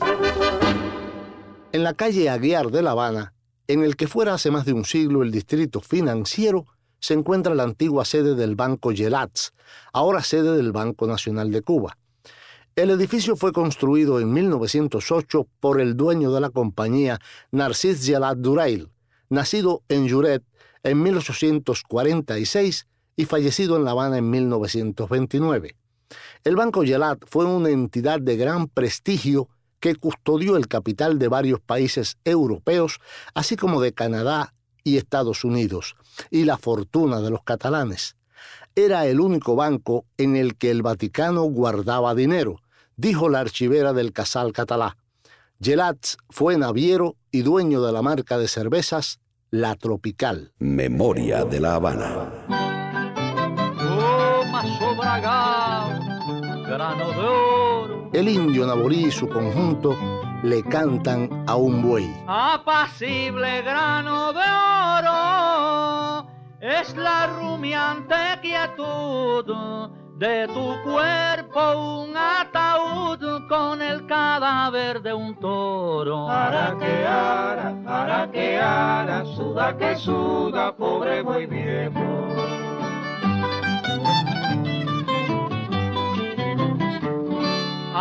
En 1.72 1.82
la 1.82 1.94
calle 1.94 2.28
Aguiar 2.28 2.70
de 2.70 2.82
La 2.82 2.92
Habana, 2.92 3.32
en 3.66 3.82
el 3.82 3.96
que 3.96 4.06
fuera 4.06 4.34
hace 4.34 4.50
más 4.50 4.64
de 4.64 4.72
un 4.72 4.84
siglo 4.84 5.22
el 5.22 5.30
distrito 5.30 5.80
financiero, 5.80 6.66
se 7.04 7.12
encuentra 7.12 7.54
la 7.54 7.64
antigua 7.64 8.06
sede 8.06 8.34
del 8.34 8.56
Banco 8.56 8.90
Gelats, 8.90 9.52
ahora 9.92 10.22
sede 10.22 10.56
del 10.56 10.72
Banco 10.72 11.06
Nacional 11.06 11.52
de 11.52 11.60
Cuba. 11.60 11.98
El 12.76 12.88
edificio 12.88 13.36
fue 13.36 13.52
construido 13.52 14.20
en 14.20 14.32
1908 14.32 15.46
por 15.60 15.82
el 15.82 15.98
dueño 15.98 16.32
de 16.32 16.40
la 16.40 16.48
compañía 16.48 17.20
Narcís 17.50 18.06
Gelat 18.06 18.38
Durail, 18.38 18.88
nacido 19.28 19.82
en 19.90 20.08
Juret 20.08 20.44
en 20.82 21.02
1846 21.02 22.86
y 23.16 23.26
fallecido 23.26 23.76
en 23.76 23.84
La 23.84 23.90
Habana 23.90 24.16
en 24.16 24.30
1929. 24.30 25.76
El 26.42 26.56
Banco 26.56 26.84
Gelat 26.84 27.18
fue 27.26 27.44
una 27.44 27.68
entidad 27.68 28.18
de 28.18 28.38
gran 28.38 28.66
prestigio 28.66 29.50
que 29.78 29.94
custodió 29.94 30.56
el 30.56 30.68
capital 30.68 31.18
de 31.18 31.28
varios 31.28 31.60
países 31.60 32.16
europeos, 32.24 32.98
así 33.34 33.56
como 33.56 33.82
de 33.82 33.92
Canadá 33.92 34.54
y 34.84 34.98
Estados 34.98 35.44
Unidos, 35.44 35.96
y 36.30 36.44
la 36.44 36.58
fortuna 36.58 37.20
de 37.20 37.30
los 37.30 37.42
catalanes. 37.42 38.16
Era 38.76 39.06
el 39.06 39.20
único 39.20 39.56
banco 39.56 40.04
en 40.18 40.36
el 40.36 40.56
que 40.56 40.70
el 40.70 40.82
Vaticano 40.82 41.42
guardaba 41.44 42.14
dinero, 42.14 42.60
dijo 42.96 43.28
la 43.28 43.40
archivera 43.40 43.92
del 43.92 44.12
Casal 44.12 44.52
Catalá. 44.52 44.96
Gelats 45.60 46.18
fue 46.28 46.58
naviero 46.58 47.16
y 47.30 47.42
dueño 47.42 47.80
de 47.82 47.92
la 47.92 48.02
marca 48.02 48.36
de 48.36 48.48
cervezas 48.48 49.20
La 49.50 49.74
Tropical. 49.76 50.52
Memoria 50.58 51.44
de 51.44 51.60
la 51.60 51.76
Habana. 51.76 52.30
El 58.12 58.28
indio 58.28 58.66
Naborí 58.66 59.06
y 59.06 59.10
su 59.10 59.28
conjunto 59.28 59.96
le 60.44 60.62
cantan 60.62 61.44
a 61.46 61.56
un 61.56 61.80
buey. 61.80 62.06
Apacible 62.26 63.62
grano 63.62 64.32
de 64.34 64.46
oro 65.00 66.28
es 66.60 66.94
la 66.96 67.26
rumiante 67.28 68.14
quietud 68.42 69.46
de 70.18 70.46
tu 70.48 70.74
cuerpo 70.84 72.02
un 72.02 72.14
ataúd 72.14 73.48
con 73.48 73.80
el 73.80 74.06
cadáver 74.06 75.00
de 75.00 75.14
un 75.14 75.34
toro. 75.40 76.28
Ara 76.28 76.76
que 76.78 77.06
ara, 77.06 77.74
ara 77.86 78.30
que 78.30 78.58
ara, 78.58 79.24
suda 79.24 79.76
que 79.78 79.96
suda, 79.96 80.76
pobre 80.76 81.22
buey 81.22 81.46
viejo. 81.46 82.33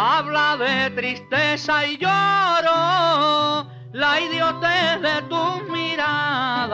Habla 0.06 0.58
de 0.58 0.90
tristeza 0.90 1.88
y 1.88 1.98
lloro, 1.98 3.66
la 3.94 4.20
idiotez 4.20 5.00
de 5.02 5.22
tus 5.30 5.64
miradas. 5.70 6.74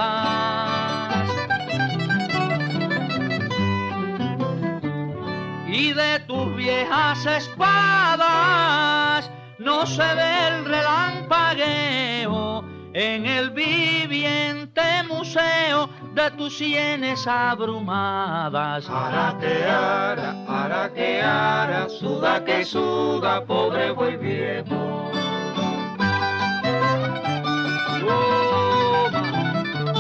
Y 5.68 5.94
de 5.94 6.20
tus 6.22 6.56
viejas 6.56 7.24
espadas 7.28 9.30
no 9.60 9.86
se 9.86 10.16
ve 10.16 10.48
el 10.48 10.66
relampagueo 10.66 12.64
en 13.00 13.26
el 13.26 13.52
viviente 13.52 14.82
museo 15.08 15.90
de 16.14 16.32
tus 16.32 16.58
sienes 16.58 17.26
abrumadas. 17.28 18.90
Ara 18.90 19.38
que 19.40 19.64
ara, 19.64 20.36
ara 20.46 20.94
que 20.94 21.22
ara, 21.22 21.88
suda 21.88 22.44
que 22.44 22.66
suda, 22.66 23.46
pobre 23.46 23.92
buey 23.92 24.18
viejo. 24.18 25.12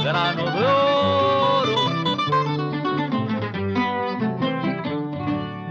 Grano 0.03 0.43
de 0.57 0.65
oro. 0.65 1.77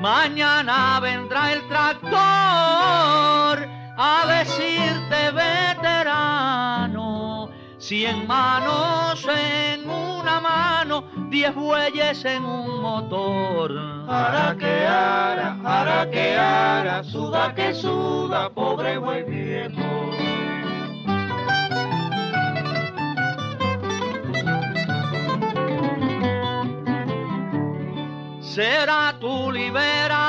Mañana 0.00 0.98
vendrá 1.00 1.52
el 1.52 1.68
tractor 1.68 2.18
a 3.98 4.24
decirte 4.38 4.68
veterano, 4.78 5.07
cien 7.89 8.26
manos 8.26 9.26
en 9.34 9.89
una 9.89 10.41
mano, 10.41 11.05
diez 11.30 11.55
bueyes 11.55 12.22
en 12.26 12.45
un 12.45 12.82
motor. 12.82 13.72
Ara 14.07 14.55
que 14.59 14.86
ara, 14.86 15.57
ara 15.64 16.11
que 16.11 16.36
ara, 16.36 17.03
suda 17.03 17.55
que 17.55 17.72
suda, 17.72 18.51
pobre 18.51 18.99
buey 18.99 19.22
viejo. 19.22 19.89
será 28.59 29.14
tu 29.20 29.53
liberador, 29.53 30.27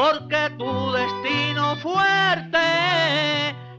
Porque 0.00 0.48
tu 0.56 0.92
destino 0.92 1.76
fuerte 1.76 2.58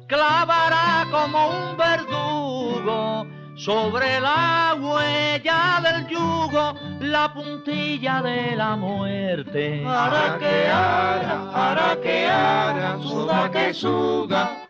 clavará 0.05 1.07
como 1.09 1.49
un 1.49 1.76
verdugo 1.76 3.26
sobre 3.55 4.19
la 4.22 4.78
huella 4.80 5.82
del 5.82 6.07
yugo 6.07 6.76
la 6.99 7.34
puntilla 7.34 8.22
de 8.22 8.55
la 8.55 8.76
muerte. 8.76 9.84
Ara 9.84 10.38
que 10.38 10.67
ara, 10.69 11.51
ara 11.55 11.99
que 11.99 12.28
ara, 12.28 12.99
suda 13.01 13.49
que 13.49 13.74
suda, 13.74 14.69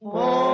pobre 0.00 0.51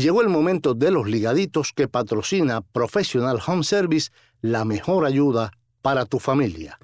Llegó 0.00 0.22
el 0.22 0.28
momento 0.28 0.74
de 0.74 0.92
los 0.92 1.08
ligaditos 1.08 1.72
que 1.72 1.88
patrocina 1.88 2.60
Professional 2.60 3.40
Home 3.44 3.64
Service, 3.64 4.10
la 4.40 4.64
mejor 4.64 5.04
ayuda 5.04 5.50
para 5.82 6.06
tu 6.06 6.20
familia. 6.20 6.78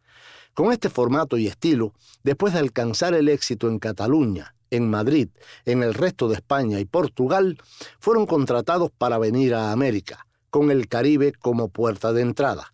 Con 0.54 0.70
este 0.70 0.90
formato 0.90 1.38
y 1.38 1.48
estilo, 1.48 1.92
después 2.22 2.52
de 2.52 2.60
alcanzar 2.60 3.14
el 3.14 3.28
éxito 3.28 3.68
en 3.68 3.78
Cataluña, 3.78 4.54
en 4.72 4.90
Madrid, 4.90 5.28
en 5.64 5.84
el 5.84 5.94
resto 5.94 6.28
de 6.28 6.34
España 6.34 6.80
y 6.80 6.84
Portugal, 6.84 7.58
fueron 8.00 8.26
contratados 8.26 8.90
para 8.90 9.18
venir 9.18 9.54
a 9.54 9.70
América, 9.70 10.26
con 10.50 10.70
el 10.70 10.88
Caribe 10.88 11.32
como 11.38 11.68
puerta 11.68 12.12
de 12.12 12.22
entrada. 12.22 12.72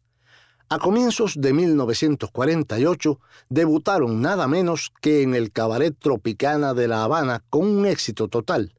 A 0.71 0.79
comienzos 0.79 1.35
de 1.41 1.53
1948 1.53 3.21
debutaron 3.49 4.21
nada 4.21 4.47
menos 4.47 4.93
que 5.01 5.23
en 5.23 5.35
el 5.35 5.51
Cabaret 5.51 5.97
Tropicana 5.99 6.75
de 6.75 6.89
La 6.89 7.05
Habana 7.05 7.43
con 7.51 7.67
un 7.67 7.87
éxito 7.87 8.29
total. 8.29 8.75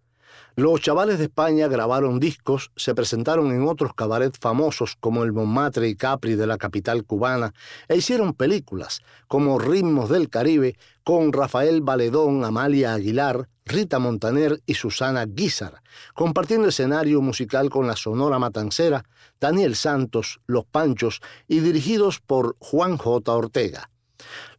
Los 0.59 0.81
chavales 0.81 1.19
de 1.19 1.23
España 1.23 1.69
grabaron 1.69 2.19
discos, 2.19 2.69
se 2.75 2.93
presentaron 2.93 3.53
en 3.53 3.65
otros 3.65 3.93
cabarets 3.93 4.39
famosos 4.39 4.97
como 4.99 5.23
el 5.23 5.31
Montmartre 5.31 5.87
y 5.87 5.95
Capri 5.95 6.35
de 6.35 6.47
la 6.47 6.57
capital 6.57 7.05
cubana 7.05 7.53
e 7.87 7.95
hicieron 7.95 8.33
películas 8.33 8.99
como 9.29 9.57
Ritmos 9.57 10.09
del 10.09 10.27
Caribe 10.27 10.75
con 11.05 11.31
Rafael 11.31 11.79
Valedón, 11.79 12.43
Amalia 12.43 12.93
Aguilar, 12.93 13.47
Rita 13.65 13.99
Montaner 13.99 14.59
y 14.65 14.73
Susana 14.73 15.25
Guizar, 15.25 15.81
compartiendo 16.13 16.67
escenario 16.67 17.21
musical 17.21 17.69
con 17.69 17.87
la 17.87 17.95
Sonora 17.95 18.37
Matancera, 18.37 19.05
Daniel 19.39 19.77
Santos, 19.77 20.41
Los 20.45 20.65
Panchos 20.65 21.21
y 21.47 21.61
dirigidos 21.61 22.19
por 22.19 22.57
Juan 22.59 22.97
J. 22.97 23.33
Ortega. 23.33 23.89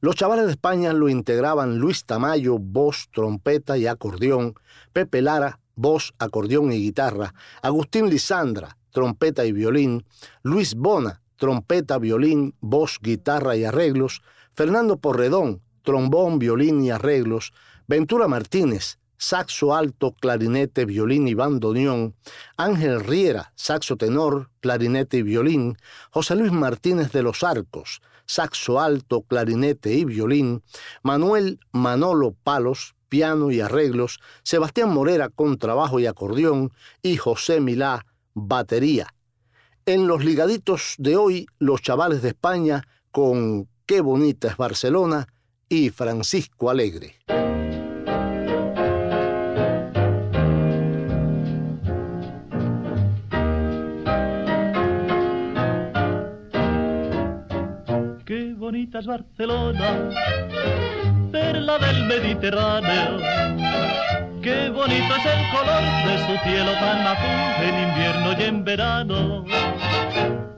Los 0.00 0.16
chavales 0.16 0.46
de 0.46 0.52
España 0.52 0.94
lo 0.94 1.10
integraban 1.10 1.76
Luis 1.76 2.06
Tamayo, 2.06 2.56
voz, 2.58 3.10
trompeta 3.12 3.76
y 3.76 3.86
acordeón, 3.86 4.54
Pepe 4.94 5.20
Lara, 5.20 5.60
voz, 5.80 6.12
acordeón 6.18 6.72
y 6.72 6.76
guitarra, 6.76 7.34
Agustín 7.62 8.10
Lisandra, 8.10 8.76
trompeta 8.92 9.46
y 9.46 9.52
violín, 9.52 10.04
Luis 10.42 10.74
Bona, 10.74 11.22
trompeta, 11.36 11.98
violín, 11.98 12.54
voz, 12.60 12.98
guitarra 13.00 13.56
y 13.56 13.64
arreglos, 13.64 14.22
Fernando 14.52 14.98
Porredón, 14.98 15.62
trombón, 15.82 16.38
violín 16.38 16.84
y 16.84 16.90
arreglos, 16.90 17.54
Ventura 17.88 18.28
Martínez, 18.28 18.98
saxo 19.16 19.74
alto, 19.74 20.14
clarinete, 20.20 20.84
violín 20.84 21.28
y 21.28 21.34
bandoneón, 21.34 22.14
Ángel 22.58 23.00
Riera, 23.00 23.52
saxo 23.54 23.96
tenor, 23.96 24.50
clarinete 24.60 25.16
y 25.16 25.22
violín, 25.22 25.78
José 26.10 26.36
Luis 26.36 26.52
Martínez 26.52 27.10
de 27.12 27.22
los 27.22 27.42
Arcos, 27.42 28.02
saxo 28.26 28.80
alto, 28.80 29.22
clarinete 29.22 29.94
y 29.94 30.04
violín, 30.04 30.62
Manuel 31.02 31.58
Manolo 31.72 32.36
Palos, 32.44 32.94
piano 33.10 33.50
y 33.50 33.60
arreglos, 33.60 34.20
Sebastián 34.42 34.88
Morera 34.94 35.28
con 35.28 35.58
trabajo 35.58 36.00
y 36.00 36.06
acordeón 36.06 36.72
y 37.02 37.18
José 37.18 37.60
Milá, 37.60 38.06
batería. 38.32 39.12
En 39.84 40.06
los 40.06 40.24
ligaditos 40.24 40.94
de 40.96 41.16
hoy, 41.16 41.46
los 41.58 41.82
chavales 41.82 42.22
de 42.22 42.28
España 42.28 42.86
con 43.10 43.68
Qué 43.84 44.00
bonita 44.00 44.48
es 44.48 44.56
Barcelona 44.56 45.26
y 45.68 45.90
Francisco 45.90 46.70
Alegre. 46.70 47.16
Qué 58.24 58.54
bonita 58.56 59.00
es 59.00 59.06
Barcelona 59.06 60.10
perla 61.30 61.78
del 61.78 62.04
Mediterráneo. 62.06 63.18
Qué 64.42 64.70
bonito 64.70 65.14
es 65.16 65.26
el 65.26 65.50
color 65.50 65.82
de 66.06 66.18
su 66.26 66.48
cielo 66.48 66.72
tan 66.72 67.06
azul 67.06 67.40
en 67.62 67.88
invierno 67.88 68.32
y 68.38 68.42
en 68.42 68.64
verano. 68.64 69.44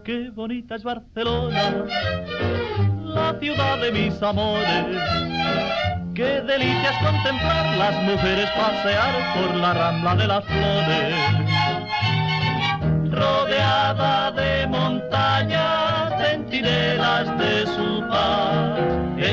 Qué 0.04 0.30
bonita 0.30 0.76
es 0.76 0.82
Barcelona, 0.82 1.84
la 3.04 3.36
ciudad 3.40 3.78
de 3.78 3.92
mis 3.92 4.22
amores. 4.22 4.96
Qué 6.14 6.40
delicias 6.42 6.94
contemplar 7.02 7.76
las 7.76 8.02
mujeres 8.02 8.48
pasear 8.50 9.14
por 9.34 9.56
la 9.56 9.72
rambla 9.72 10.14
de 10.14 10.26
las 10.26 10.44
flores. 10.44 11.14
Rodeada 13.10 14.30
de 14.32 14.41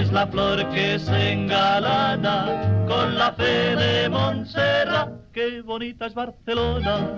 es 0.10 0.14
la 0.14 0.26
flor 0.26 0.68
que 0.70 0.98
se 0.98 1.34
engalana 1.34 2.86
con 2.88 3.16
la 3.18 3.32
fe 3.34 3.76
de 3.76 4.10
Montserrat. 4.10 5.10
Qué 5.32 5.62
bonita 5.62 6.08
es 6.08 6.16
Barcelona, 6.16 7.16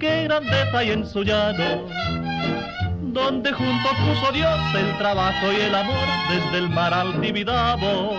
qué 0.00 0.24
grandeza 0.24 0.78
hay 0.78 0.90
en 0.92 1.06
su 1.06 1.22
llano, 1.22 1.86
donde 3.12 3.52
junto 3.52 3.88
puso 4.06 4.32
Dios 4.32 4.58
el 4.74 4.96
trabajo 4.96 5.52
y 5.52 5.56
el 5.56 5.74
amor 5.74 6.08
desde 6.30 6.58
el 6.58 6.70
mar 6.70 6.94
al 6.94 7.20
Tibidabo. 7.20 8.18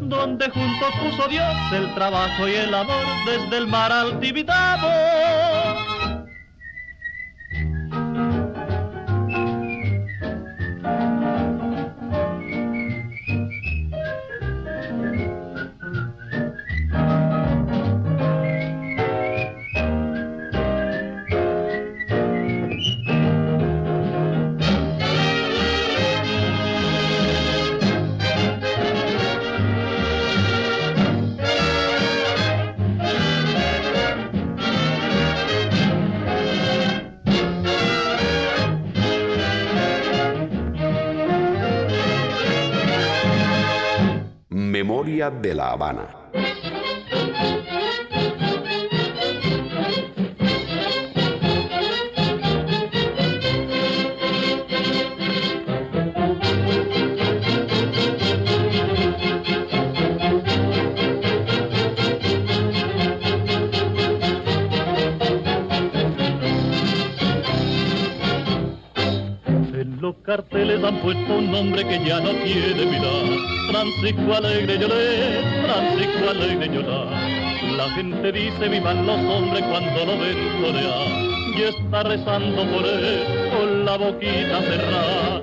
Donde 0.00 0.48
junto 0.48 0.86
puso 1.02 1.28
Dios 1.28 1.54
el 1.72 1.94
trabajo 1.94 2.48
y 2.48 2.52
el 2.52 2.74
amor 2.74 3.06
desde 3.26 3.58
el 3.58 3.66
mar 3.66 3.92
al 3.92 4.18
Tibidabo. 4.18 4.88
De 45.28 45.54
la 45.54 45.72
Habana. 45.72 46.59
Han 70.90 70.96
puesto 71.02 71.38
un 71.38 71.50
nombre 71.52 71.84
que 71.86 72.04
ya 72.04 72.20
no 72.20 72.30
quiere 72.42 72.84
mirar. 72.84 73.26
Francisco 73.68 74.34
Alegre 74.34 74.78
Lloré, 74.78 75.40
Francisco 75.62 76.30
Alegre 76.30 76.68
Lloré. 76.68 77.76
La 77.76 77.88
gente 77.90 78.32
dice 78.32 78.68
vivan 78.68 79.06
los 79.06 79.18
hombres 79.18 79.62
cuando 79.70 80.04
lo 80.04 80.18
ven 80.18 80.36
florear. 80.58 81.08
Y 81.56 81.62
está 81.62 82.02
rezando 82.02 82.62
por 82.72 82.84
él 82.86 83.24
con 83.56 83.84
la 83.84 83.96
boquita 83.96 84.62
cerrada. 84.62 85.42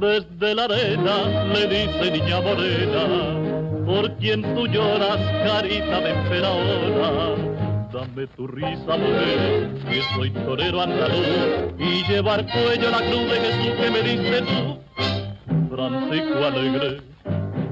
Desde 0.00 0.54
la 0.54 0.64
arena 0.64 1.44
le 1.52 1.66
dice 1.66 2.10
niña 2.10 2.40
morena, 2.40 3.84
por 3.84 4.16
quien 4.16 4.42
tú 4.54 4.66
lloras, 4.66 5.18
carita 5.44 6.00
de 6.00 6.10
emperadora. 6.10 7.49
Dame 8.00 8.26
tu 8.28 8.46
risa, 8.46 8.96
mujer, 8.96 9.74
que 9.86 10.00
soy 10.14 10.30
torero 10.30 10.80
andaluz 10.80 11.74
y 11.78 12.02
llevar 12.10 12.46
cuello 12.46 12.90
la 12.90 12.96
cruz 12.96 13.30
de 13.30 13.40
Jesús 13.40 13.74
que 13.78 13.90
me 13.90 14.00
diste 14.00 14.40
tú. 14.40 14.78
Francisco 15.68 16.46
Alegre, 16.46 17.02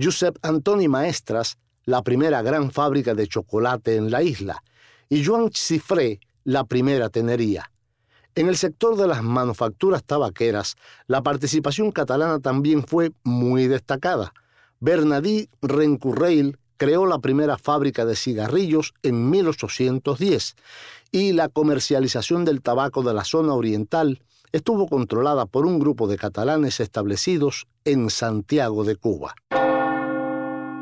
Josep 0.00 0.38
Antoni 0.40 0.88
Maestras, 0.88 1.58
la 1.84 2.00
primera 2.00 2.40
gran 2.40 2.70
fábrica 2.70 3.14
de 3.14 3.28
chocolate 3.28 3.96
en 3.96 4.10
la 4.10 4.22
isla, 4.22 4.62
y 5.10 5.22
Joan 5.22 5.50
Cifré, 5.52 6.18
la 6.44 6.64
primera 6.64 7.10
tenería. 7.10 7.70
En 8.34 8.48
el 8.48 8.56
sector 8.56 8.96
de 8.96 9.06
las 9.06 9.22
manufacturas 9.22 10.02
tabaqueras, 10.02 10.76
la 11.06 11.22
participación 11.22 11.92
catalana 11.92 12.40
también 12.40 12.86
fue 12.86 13.12
muy 13.22 13.66
destacada. 13.66 14.32
Bernadí 14.80 15.50
Rencurreil 15.60 16.56
creó 16.82 17.06
la 17.06 17.20
primera 17.20 17.58
fábrica 17.58 18.04
de 18.04 18.16
cigarrillos 18.16 18.92
en 19.04 19.30
1810 19.30 20.56
y 21.12 21.30
la 21.30 21.48
comercialización 21.48 22.44
del 22.44 22.60
tabaco 22.60 23.04
de 23.04 23.14
la 23.14 23.22
zona 23.22 23.54
oriental 23.54 24.20
estuvo 24.50 24.88
controlada 24.88 25.46
por 25.46 25.64
un 25.64 25.78
grupo 25.78 26.08
de 26.08 26.16
catalanes 26.16 26.80
establecidos 26.80 27.68
en 27.84 28.10
Santiago 28.10 28.82
de 28.82 28.96
Cuba. 28.96 29.36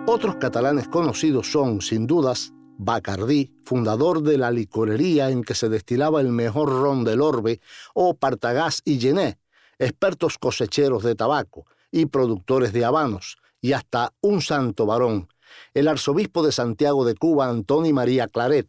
Otros 0.07 0.37
catalanes 0.37 0.89
conocidos 0.89 1.53
son, 1.53 1.83
sin 1.83 2.07
dudas, 2.07 2.55
Bacardí, 2.79 3.53
fundador 3.63 4.23
de 4.23 4.39
la 4.39 4.51
licorería 4.51 5.29
en 5.29 5.45
que 5.45 5.55
se 5.55 5.69
destilaba 5.69 6.23
el 6.23 6.29
mejor 6.29 6.71
ron 6.71 7.05
del 7.05 7.21
orbe, 7.21 7.61
o 7.93 8.15
Partagás 8.15 8.81
y 8.87 8.99
Gené, 8.99 9.37
expertos 9.79 10.39
cosecheros 10.39 11.03
de 11.03 11.15
tabaco 11.15 11.67
y 11.93 12.07
productores 12.07 12.73
de 12.73 12.87
habanos, 12.87 13.37
y 13.61 13.75
hasta 13.75 14.15
un 14.23 14.41
santo 14.41 14.87
varón, 14.87 15.29
el 15.75 15.89
arzobispo 15.89 16.43
de 16.43 16.53
Santiago 16.53 17.05
de 17.05 17.15
Cuba, 17.15 17.49
Antoni 17.49 17.93
María 17.93 18.29
Claret, 18.29 18.69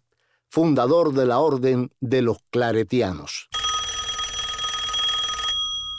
fundador 0.49 1.13
de 1.13 1.25
la 1.25 1.39
Orden 1.39 1.91
de 1.99 2.21
los 2.21 2.37
Claretianos. 2.49 3.49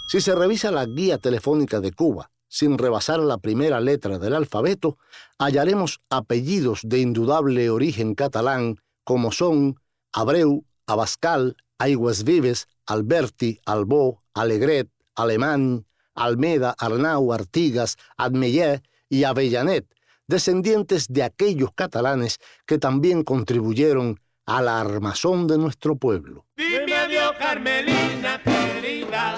Si 0.08 0.20
se 0.20 0.34
revisa 0.34 0.70
la 0.70 0.84
guía 0.84 1.16
telefónica 1.16 1.80
de 1.80 1.92
Cuba, 1.92 2.30
sin 2.46 2.76
rebasar 2.76 3.18
la 3.20 3.38
primera 3.38 3.80
letra 3.80 4.18
del 4.18 4.34
alfabeto, 4.34 4.98
hallaremos 5.38 6.02
apellidos 6.10 6.80
de 6.84 7.00
indudable 7.00 7.70
origen 7.70 8.14
catalán 8.14 8.76
como 9.04 9.32
son 9.32 9.76
Abreu, 10.12 10.66
Abascal, 10.86 11.56
Aigües 11.78 12.24
Vives, 12.24 12.68
Alberti, 12.84 13.58
Albó, 13.64 14.18
Alegret, 14.34 14.90
Alemán, 15.14 15.86
Almeda, 16.14 16.74
Arnau, 16.78 17.32
Artigas, 17.32 17.96
Admeyer 18.18 18.82
y 19.08 19.24
Avellanet, 19.24 19.86
descendientes 20.26 21.06
de 21.08 21.22
aquellos 21.22 21.70
catalanes 21.74 22.38
que 22.66 22.78
también 22.78 23.22
contribuyeron 23.24 24.20
a 24.46 24.62
la 24.62 24.80
armazón 24.80 25.46
de 25.46 25.58
nuestro 25.58 25.96
pueblo. 25.96 26.46
Dime 26.56 26.94
adiós, 26.94 27.32
Carmelina 27.38 28.40
querida, 28.42 29.36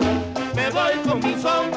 me 0.55 0.71
voy 0.71 0.93
con 1.07 1.19
mi 1.21 1.41
son. 1.41 1.75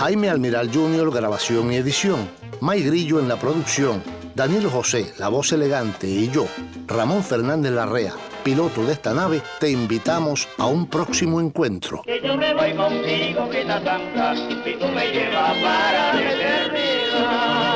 Jaime 0.00 0.30
Almiral 0.30 0.70
Jr., 0.72 1.10
grabación 1.12 1.72
y 1.72 1.76
edición. 1.76 2.26
May 2.62 2.82
Grillo 2.82 3.20
en 3.20 3.28
la 3.28 3.38
producción. 3.38 4.02
Daniel 4.34 4.66
José, 4.68 5.12
la 5.18 5.28
voz 5.28 5.52
elegante, 5.52 6.06
y 6.06 6.30
yo, 6.30 6.46
Ramón 6.86 7.22
Fernández 7.22 7.72
Larrea, 7.72 8.14
piloto 8.42 8.84
de 8.84 8.92
esta 8.92 9.14
nave, 9.14 9.42
te 9.58 9.70
invitamos 9.70 10.48
a 10.58 10.66
un 10.66 10.86
próximo 10.86 11.40
encuentro. 11.40 12.02
Que 12.04 12.20
yo 12.20 12.36
me 12.36 12.52
voy 12.54 12.74
contigo, 12.74 13.48
Grita 13.48 13.82
Santa, 13.82 14.34
y 14.34 14.76
tú 14.78 14.86
me 14.88 15.10
llevas 15.12 15.56
para 15.62 16.14
la 16.14 16.32
eternidad. 16.32 17.70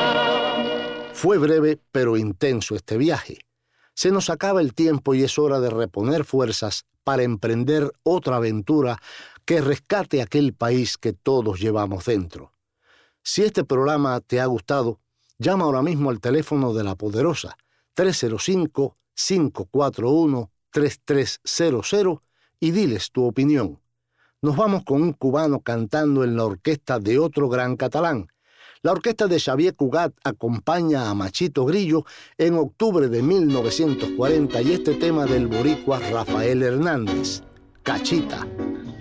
Fue 1.13 1.37
breve 1.37 1.79
pero 1.91 2.17
intenso 2.17 2.75
este 2.75 2.97
viaje. 2.97 3.39
Se 3.93 4.11
nos 4.11 4.29
acaba 4.29 4.61
el 4.61 4.73
tiempo 4.73 5.13
y 5.13 5.23
es 5.23 5.39
hora 5.39 5.59
de 5.59 5.69
reponer 5.69 6.25
fuerzas 6.25 6.85
para 7.03 7.23
emprender 7.23 7.91
otra 8.03 8.37
aventura 8.37 8.97
que 9.45 9.61
rescate 9.61 10.21
aquel 10.21 10.53
país 10.53 10.97
que 10.97 11.13
todos 11.13 11.59
llevamos 11.59 12.05
dentro. 12.05 12.51
Si 13.23 13.43
este 13.43 13.63
programa 13.63 14.19
te 14.21 14.41
ha 14.41 14.45
gustado, 14.45 14.99
llama 15.37 15.65
ahora 15.65 15.81
mismo 15.81 16.09
al 16.09 16.19
teléfono 16.19 16.73
de 16.73 16.83
la 16.83 16.95
poderosa 16.95 17.57
305-541-3300 20.75 22.19
y 22.59 22.71
diles 22.71 23.11
tu 23.11 23.23
opinión. 23.23 23.79
Nos 24.41 24.55
vamos 24.55 24.83
con 24.83 25.01
un 25.01 25.13
cubano 25.13 25.61
cantando 25.61 26.23
en 26.23 26.35
la 26.35 26.45
orquesta 26.45 26.99
de 26.99 27.17
otro 27.17 27.49
gran 27.49 27.75
catalán. 27.77 28.27
La 28.81 28.91
orquesta 28.91 29.25
de 29.27 29.39
Xavier 29.39 29.73
Cugat 29.75 30.13
acompaña 30.23 31.09
a 31.09 31.15
Machito 31.15 31.65
Grillo 31.65 32.05
en 32.37 32.55
octubre 32.55 33.07
de 33.07 33.23
1940 33.23 34.61
y 34.61 34.73
este 34.73 34.93
tema 34.93 35.25
del 35.25 35.47
boricua 35.47 35.99
Rafael 35.99 36.61
Hernández, 36.61 37.41
Cachita 37.81 38.45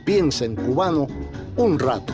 piensa 0.04 0.44
en 0.44 0.54
cubano 0.54 1.06
un 1.56 1.78
rato. 1.78 2.12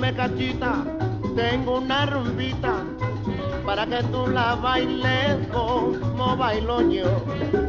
Óyeme 0.00 0.16
cachita, 0.16 0.84
tengo 1.36 1.76
una 1.76 2.06
rumbita 2.06 2.84
para 3.66 3.84
que 3.84 4.02
tú 4.04 4.28
la 4.28 4.54
bailes 4.54 5.46
como 5.52 6.38
bailo 6.38 6.90
yo. 6.90 7.04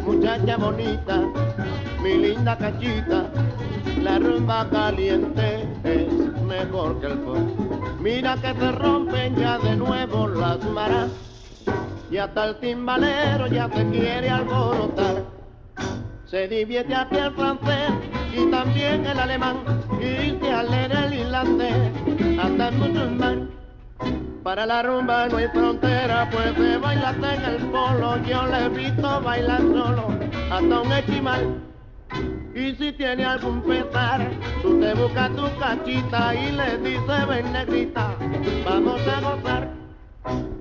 Muchacha 0.06 0.56
bonita, 0.56 1.20
mi 2.02 2.14
linda 2.20 2.58
cachita, 2.58 3.26
la 4.02 4.18
rumba 4.18 4.66
caliente 4.70 5.68
es 5.84 6.14
mejor 6.44 7.02
que 7.02 7.08
el 7.08 7.18
pop. 7.20 8.00
Mira 8.00 8.38
que 8.38 8.54
se 8.54 8.72
rompen 8.72 9.36
ya 9.36 9.58
de 9.58 9.76
nuevo 9.76 10.30
las 10.30 10.64
maras 10.64 11.12
y 12.10 12.16
hasta 12.16 12.46
el 12.46 12.60
timbalero 12.62 13.48
ya 13.48 13.68
te 13.68 13.86
quiere 13.90 14.30
alborotar. 14.30 15.26
Se 16.28 16.48
divierte 16.48 16.96
aquí 16.96 17.18
el 17.18 17.34
francés 17.34 17.92
y 18.34 18.50
también 18.50 19.06
el 19.06 19.20
alemán 19.20 19.58
se 20.62 20.68
alegra 20.68 21.06
el 21.06 21.14
irlandés, 21.14 21.76
hasta 22.40 22.70
el 22.70 22.76
musulmán. 22.76 23.50
Para 24.44 24.66
la 24.66 24.84
rumba 24.84 25.28
no 25.28 25.38
hay 25.38 25.48
frontera, 25.48 26.30
pues 26.32 26.54
se 26.56 26.78
baila 26.78 27.12
en 27.12 27.46
el 27.46 27.58
polo. 27.68 28.18
Yo 28.24 28.46
le 28.48 28.66
he 28.66 28.70
visto 28.70 29.22
bailar 29.22 29.62
solo, 29.62 30.08
hasta 30.52 30.82
un 30.82 30.92
esquimal. 30.92 31.62
Y 32.54 32.76
si 32.76 32.92
tiene 32.94 33.26
algún 33.26 33.62
pesar, 33.62 34.30
tú 34.62 34.80
te 34.80 34.94
buscas 34.94 35.30
tu 35.36 35.60
cachita 35.60 36.36
y 36.36 36.52
le 36.52 36.78
dices, 36.78 37.28
ven 37.28 37.54
negrita, 37.54 38.16
vamos 38.66 39.02
a 39.08 39.22
gozar. 39.22 40.61